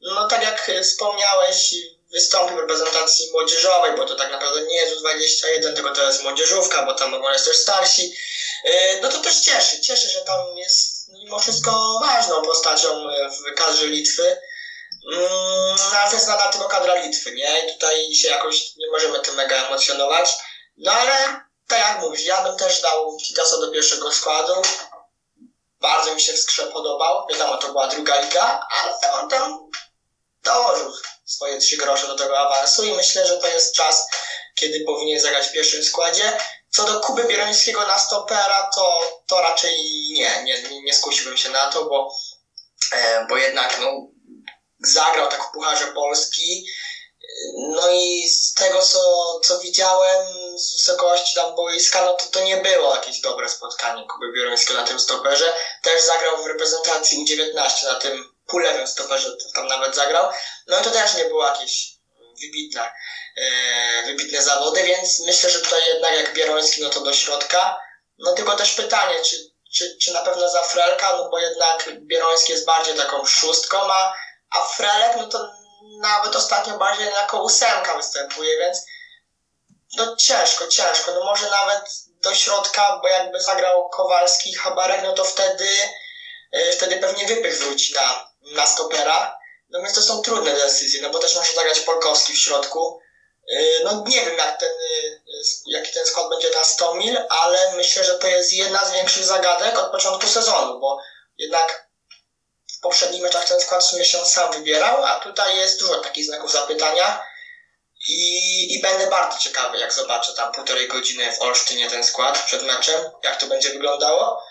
No 0.00 0.28
tak 0.28 0.42
jak 0.42 0.70
wspomniałeś, 0.82 1.74
wystąpił 2.12 2.56
w 2.56 2.60
reprezentacji 2.60 3.30
młodzieżowej, 3.32 3.96
bo 3.96 4.04
to 4.04 4.14
tak 4.14 4.30
naprawdę 4.30 4.62
nie 4.62 4.76
jest 4.76 4.94
U21, 4.94 5.74
tylko 5.74 5.90
to 5.90 6.06
jest 6.06 6.22
młodzieżówka, 6.22 6.86
bo 6.86 6.94
tam 6.94 7.10
mogą 7.10 7.30
jest 7.30 7.44
też 7.44 7.56
starsi. 7.56 8.14
E, 8.64 9.00
no 9.00 9.08
to 9.08 9.18
też 9.18 9.40
cieszy, 9.40 9.80
cieszy, 9.80 10.08
że 10.08 10.20
tam 10.20 10.56
jest 10.56 10.91
mimo 11.12 11.38
wszystko 11.38 12.00
ważną 12.02 12.42
postacią 12.42 12.88
w 13.30 13.54
kadrze 13.54 13.86
Litwy. 13.86 14.40
Mm, 15.12 15.76
no, 15.92 15.98
ale 16.00 16.10
to 16.10 16.16
jest 16.16 16.28
nadal 16.28 16.52
tylko 16.52 16.68
kadra 16.68 16.94
Litwy, 16.94 17.32
nie? 17.32 17.66
I 17.66 17.72
tutaj 17.72 18.14
się 18.14 18.28
jakoś 18.28 18.76
nie 18.76 18.90
możemy 18.90 19.20
tym 19.20 19.34
mega 19.34 19.66
emocjonować. 19.66 20.36
No 20.76 20.92
ale 20.92 21.40
tak 21.68 21.78
jak 21.78 22.00
mówisz, 22.00 22.24
ja 22.24 22.42
bym 22.42 22.56
też 22.56 22.80
dał 22.80 23.16
Kitasa 23.16 23.60
do 23.60 23.70
pierwszego 23.70 24.12
składu. 24.12 24.52
Bardzo 25.80 26.14
mi 26.14 26.20
się 26.20 26.32
w 26.32 26.38
skrze 26.38 26.66
podobał. 26.66 27.26
Wiadomo, 27.30 27.56
to 27.56 27.68
była 27.68 27.86
druga 27.86 28.20
liga, 28.20 28.60
ale 28.70 29.12
on 29.12 29.28
tam 29.28 29.70
dołożył 30.44 30.92
swoje 31.24 31.58
trzy 31.58 31.76
grosze 31.76 32.06
do 32.06 32.16
tego 32.16 32.38
awansu 32.38 32.84
i 32.84 32.92
myślę, 32.92 33.26
że 33.26 33.38
to 33.38 33.48
jest 33.48 33.74
czas, 33.74 34.06
kiedy 34.54 34.84
powinien 34.86 35.20
zagrać 35.20 35.46
w 35.46 35.52
pierwszym 35.52 35.84
składzie. 35.84 36.38
Co 36.70 36.84
do 36.84 37.00
Kuby 37.00 37.24
Bierońskiego 37.24 37.86
na 37.86 37.98
stopera, 37.98 38.70
to, 38.74 39.00
to 39.26 39.40
raczej 39.40 39.76
nie, 40.12 40.42
nie, 40.42 40.80
nie 40.82 40.94
skusiłbym 40.94 41.36
się 41.36 41.50
na 41.50 41.70
to, 41.70 41.84
bo, 41.84 42.14
e, 42.92 43.26
bo 43.28 43.36
jednak 43.36 43.78
no, 43.80 43.90
zagrał 44.80 45.28
tak 45.28 45.48
w 45.48 45.52
Pucharze 45.52 45.86
Polski, 45.86 46.66
no 47.56 47.90
i 47.90 48.28
z 48.28 48.54
tego, 48.54 48.82
co, 48.82 49.00
co 49.44 49.58
widziałem 49.58 50.26
z 50.58 50.76
wysokości 50.76 51.34
tam 51.34 51.54
boiska, 51.54 52.04
no 52.04 52.12
to 52.12 52.26
to 52.26 52.44
nie 52.44 52.56
było 52.56 52.94
jakieś 52.94 53.20
dobre 53.20 53.48
spotkanie 53.48 54.06
Kuby 54.06 54.32
Bierońskiego 54.32 54.80
na 54.80 54.86
tym 54.86 55.00
stoperze. 55.00 55.52
Też 55.82 56.02
zagrał 56.02 56.42
w 56.42 56.46
reprezentacji 56.46 57.24
U19 57.24 57.84
na 57.84 57.94
tym 57.94 58.31
pulewym 58.52 58.86
stoperze, 58.86 59.28
tam 59.54 59.66
nawet 59.66 59.94
zagrał. 59.94 60.30
No 60.66 60.80
to 60.80 60.90
też 60.90 61.14
nie 61.14 61.24
było 61.24 61.46
jakieś 61.46 61.92
wybitne, 62.40 62.92
e, 63.36 64.02
wybitne 64.06 64.42
zawody, 64.42 64.82
więc 64.82 65.20
myślę, 65.20 65.50
że 65.50 65.60
tutaj 65.60 65.80
jednak 65.94 66.14
jak 66.14 66.34
Bieroński, 66.34 66.82
no 66.82 66.90
to 66.90 67.00
do 67.00 67.12
środka. 67.12 67.78
No 68.18 68.32
tylko 68.32 68.56
też 68.56 68.72
pytanie, 68.72 69.22
czy, 69.22 69.36
czy, 69.74 69.98
czy 70.02 70.12
na 70.12 70.20
pewno 70.20 70.48
za 70.48 70.62
Frelka, 70.62 71.16
no 71.16 71.30
bo 71.30 71.38
jednak 71.38 71.88
Bieroński 72.00 72.52
jest 72.52 72.66
bardziej 72.66 72.94
taką 72.94 73.24
szóstką, 73.26 73.78
a, 73.92 74.14
a 74.50 74.64
Frelek, 74.64 75.16
no 75.16 75.26
to 75.26 75.52
nawet 76.00 76.36
ostatnio 76.36 76.78
bardziej 76.78 77.06
jako 77.06 77.42
ósemka 77.42 77.96
występuje, 77.96 78.58
więc 78.58 78.78
no 79.96 80.16
ciężko, 80.16 80.66
ciężko. 80.66 81.14
No 81.14 81.24
może 81.24 81.50
nawet 81.50 81.84
do 82.08 82.34
środka, 82.34 82.98
bo 83.02 83.08
jakby 83.08 83.40
zagrał 83.40 83.88
Kowalski 83.88 84.54
Habarek, 84.54 85.02
no 85.02 85.12
to 85.12 85.24
wtedy, 85.24 85.68
yy, 86.52 86.72
wtedy 86.72 86.96
pewnie 86.96 87.26
wypych 87.26 87.58
wróci 87.58 87.94
na, 87.94 88.31
na 88.42 88.66
stopera. 88.66 89.38
Więc 89.70 89.94
to 89.94 90.02
są 90.02 90.22
trudne 90.22 90.52
decyzje, 90.52 91.02
no 91.02 91.10
bo 91.10 91.18
też 91.18 91.36
może 91.36 91.52
zagrać 91.52 91.80
Polkowski 91.80 92.32
w 92.32 92.38
środku. 92.38 93.00
Yy, 93.48 93.80
no 93.84 94.04
nie 94.06 94.24
wiem 94.24 94.38
jak 94.38 94.60
ten, 94.60 94.70
yy, 95.26 95.42
jaki 95.66 95.92
ten 95.92 96.06
skład 96.06 96.28
będzie 96.30 96.50
na 96.50 96.64
100 96.64 96.94
mil, 96.94 97.18
ale 97.28 97.76
myślę, 97.76 98.04
że 98.04 98.18
to 98.18 98.26
jest 98.26 98.52
jedna 98.52 98.84
z 98.84 98.92
większych 98.92 99.24
zagadek 99.24 99.78
od 99.78 99.90
początku 99.90 100.28
sezonu, 100.28 100.80
bo 100.80 100.98
jednak 101.38 101.92
poprzednich 102.82 103.22
meczach 103.22 103.48
ten 103.48 103.60
skład 103.60 103.84
w 103.84 103.86
sumie 103.86 104.04
się 104.04 104.26
sam 104.26 104.52
wybierał, 104.52 105.04
a 105.04 105.20
tutaj 105.20 105.56
jest 105.56 105.80
dużo 105.80 105.96
takich 105.96 106.24
znaków 106.24 106.52
zapytania 106.52 107.22
i, 108.08 108.74
i 108.74 108.82
będę 108.82 109.06
bardzo 109.06 109.38
ciekawy, 109.38 109.78
jak 109.78 109.92
zobaczę 109.92 110.34
tam 110.34 110.52
półtorej 110.52 110.88
godziny 110.88 111.32
w 111.32 111.42
Olsztynie 111.42 111.90
ten 111.90 112.04
skład 112.04 112.44
przed 112.46 112.62
meczem, 112.62 113.10
jak 113.22 113.36
to 113.36 113.46
będzie 113.46 113.70
wyglądało, 113.70 114.42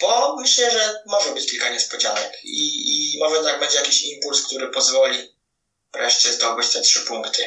bo 0.00 0.36
myślę, 0.40 0.70
że 0.70 0.94
może 1.06 1.34
być 1.34 1.50
kilka 1.50 1.70
niespodzianek 1.70 2.32
i, 2.44 3.14
i 3.14 3.18
może 3.18 3.42
tak 3.42 3.60
będzie 3.60 3.76
jakiś 3.76 4.02
impuls, 4.02 4.42
który 4.46 4.68
pozwoli 4.68 5.18
wreszcie 5.94 6.32
zdobyć 6.32 6.68
te 6.68 6.80
trzy 6.80 7.00
punkty. 7.00 7.42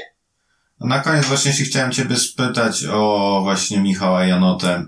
Na 0.79 0.99
koniec 0.99 1.25
właśnie 1.25 1.53
się 1.53 1.63
chciałem 1.63 1.91
Ciebie 1.91 2.17
spytać 2.17 2.85
o 2.85 3.39
właśnie 3.43 3.79
Michała 3.79 4.25
Janotę. 4.25 4.85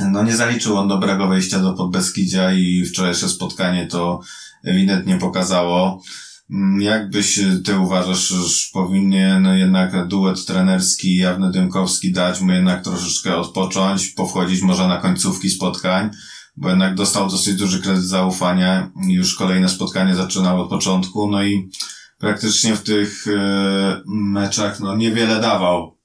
No 0.00 0.22
nie 0.22 0.36
zaliczył 0.36 0.76
on 0.76 0.88
dobrego 0.88 1.28
wejścia 1.28 1.58
do 1.58 1.72
Podbeskidzia 1.72 2.52
i 2.52 2.84
wczorajsze 2.84 3.28
spotkanie 3.28 3.86
to 3.86 4.20
ewidentnie 4.64 5.16
pokazało. 5.18 6.02
Mm, 6.50 6.82
Jak 6.82 7.10
byś 7.10 7.40
Ty 7.64 7.78
uważasz, 7.78 8.18
że 8.18 8.36
powinien 8.72 9.46
jednak 9.58 10.08
duet 10.08 10.46
trenerski 10.46 11.16
Jawny 11.16 11.50
Dymkowski 11.50 12.12
dać 12.12 12.40
mu 12.40 12.52
jednak 12.52 12.84
troszeczkę 12.84 13.36
odpocząć, 13.36 14.08
powchodzić 14.08 14.62
może 14.62 14.88
na 14.88 15.00
końcówki 15.00 15.50
spotkań, 15.50 16.10
bo 16.56 16.68
jednak 16.68 16.94
dostał 16.94 17.28
dosyć 17.28 17.54
duży 17.56 17.82
kredyt 17.82 18.04
zaufania 18.04 18.90
już 19.08 19.34
kolejne 19.34 19.68
spotkanie 19.68 20.14
zaczynał 20.14 20.60
od 20.60 20.68
początku, 20.68 21.30
no 21.30 21.42
i 21.42 21.70
praktycznie 22.18 22.74
w 22.74 22.82
tych 22.82 23.26
e, 23.28 24.02
meczach 24.06 24.80
no 24.80 24.96
niewiele 24.96 25.40
dawał. 25.40 25.98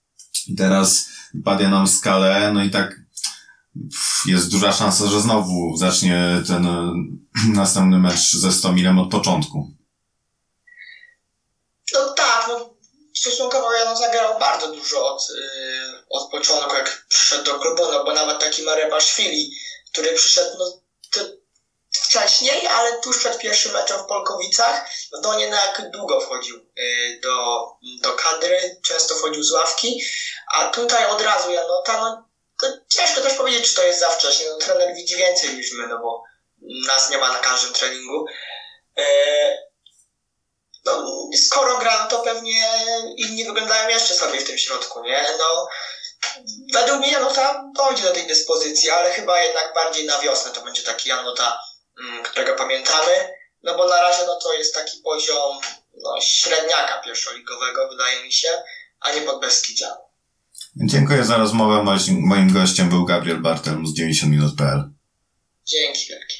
I 0.47 0.55
teraz 0.55 1.09
padnie 1.45 1.69
nam 1.69 1.87
skalę, 1.87 2.51
no 2.53 2.63
i 2.63 2.69
tak 2.69 2.99
jest 4.25 4.51
duża 4.51 4.71
szansa, 4.71 5.07
że 5.07 5.21
znowu 5.21 5.77
zacznie 5.77 6.43
ten 6.47 6.65
e, 6.65 6.93
następny 7.53 7.99
mecz 7.99 8.33
ze 8.35 8.51
Stomilem 8.51 8.99
od 8.99 9.11
początku. 9.11 9.71
No 11.93 12.13
tak, 12.17 12.45
no 12.47 12.73
stosunkowo 13.13 13.73
Jano 13.73 13.95
zagrał 13.95 14.39
bardzo 14.39 14.71
dużo 14.71 15.15
od, 15.15 15.29
yy, 15.29 16.03
od 16.09 16.31
początku, 16.31 16.75
jak 16.75 17.05
przyszedł 17.09 17.43
do 17.43 17.59
klubu, 17.59 17.83
no 17.91 18.03
bo 18.03 18.13
nawet 18.13 18.39
taki 18.39 18.63
Marebaszwili, 18.63 19.51
który 19.91 20.13
przyszedł 20.13 20.57
no, 20.57 20.81
wcześniej, 21.91 22.67
ale 22.67 22.97
tuż 22.97 23.17
przed 23.17 23.37
pierwszym 23.37 23.71
meczem 23.71 23.99
w 23.99 24.05
Polkowicach, 24.05 24.89
no 25.23 25.39
jak 25.39 25.91
długo 25.91 26.21
wchodził 26.21 26.55
yy, 26.75 27.19
do, 27.19 27.67
do 28.01 28.13
kadry, 28.13 28.81
często 28.85 29.15
wchodził 29.15 29.43
z 29.43 29.51
ławki, 29.51 30.03
a 30.53 30.67
tutaj 30.67 31.05
od 31.05 31.21
razu 31.21 31.51
Janota, 31.51 31.99
no 31.99 32.29
to 32.59 32.67
ciężko 32.89 33.21
też 33.21 33.33
powiedzieć, 33.33 33.69
czy 33.69 33.75
to 33.75 33.83
jest 33.83 33.99
za 33.99 34.09
wcześnie, 34.09 34.49
no 34.49 34.57
trener 34.57 34.95
widzi 34.95 35.15
więcej 35.15 35.53
niż 35.53 35.71
my, 35.71 35.87
no 35.87 35.99
bo 35.99 36.23
nas 36.87 37.09
nie 37.09 37.17
ma 37.17 37.33
na 37.33 37.39
każdym 37.39 37.73
treningu. 37.73 38.25
Yy, 38.97 39.03
no, 40.85 41.05
skoro 41.47 41.77
gram, 41.77 42.07
to 42.07 42.19
pewnie 42.19 42.63
inni 43.17 43.45
wyglądają 43.45 43.89
jeszcze 43.89 44.13
sobie 44.13 44.39
w 44.39 44.47
tym 44.47 44.57
środku, 44.57 45.03
nie? 45.03 45.25
No, 45.37 45.67
według 46.73 46.99
mnie 46.99 47.11
Janota 47.11 47.63
dojdzie 47.75 48.03
do 48.03 48.11
tej 48.11 48.27
dyspozycji, 48.27 48.89
ale 48.89 49.11
chyba 49.13 49.39
jednak 49.39 49.73
bardziej 49.75 50.05
na 50.05 50.19
wiosnę 50.19 50.51
to 50.51 50.61
będzie 50.61 50.83
taki 50.83 51.09
Janota, 51.09 51.59
mm, 52.01 52.23
którego 52.23 52.55
pamiętamy, 52.55 53.11
no 53.63 53.77
bo 53.77 53.87
na 53.87 54.01
razie 54.01 54.23
no 54.27 54.39
to 54.43 54.53
jest 54.53 54.75
taki 54.75 54.97
poziom 55.03 55.59
no, 56.03 56.21
średniaka 56.21 57.01
pierwszoligowego, 57.05 57.89
wydaje 57.89 58.23
mi 58.23 58.31
się, 58.31 58.47
a 58.99 59.11
nie 59.11 59.21
pod 59.21 59.41
Beskidzia. 59.41 59.97
Dziękuję 60.75 61.23
za 61.23 61.37
rozmowę. 61.37 61.83
Moim- 61.83 62.53
gościem 62.53 62.89
był 62.89 63.05
Gabriel 63.05 63.41
Bartelm 63.41 63.87
z 63.87 63.99
90minut.pl. 63.99 64.83
Dzięki 65.65 66.05
wielkie. 66.09 66.35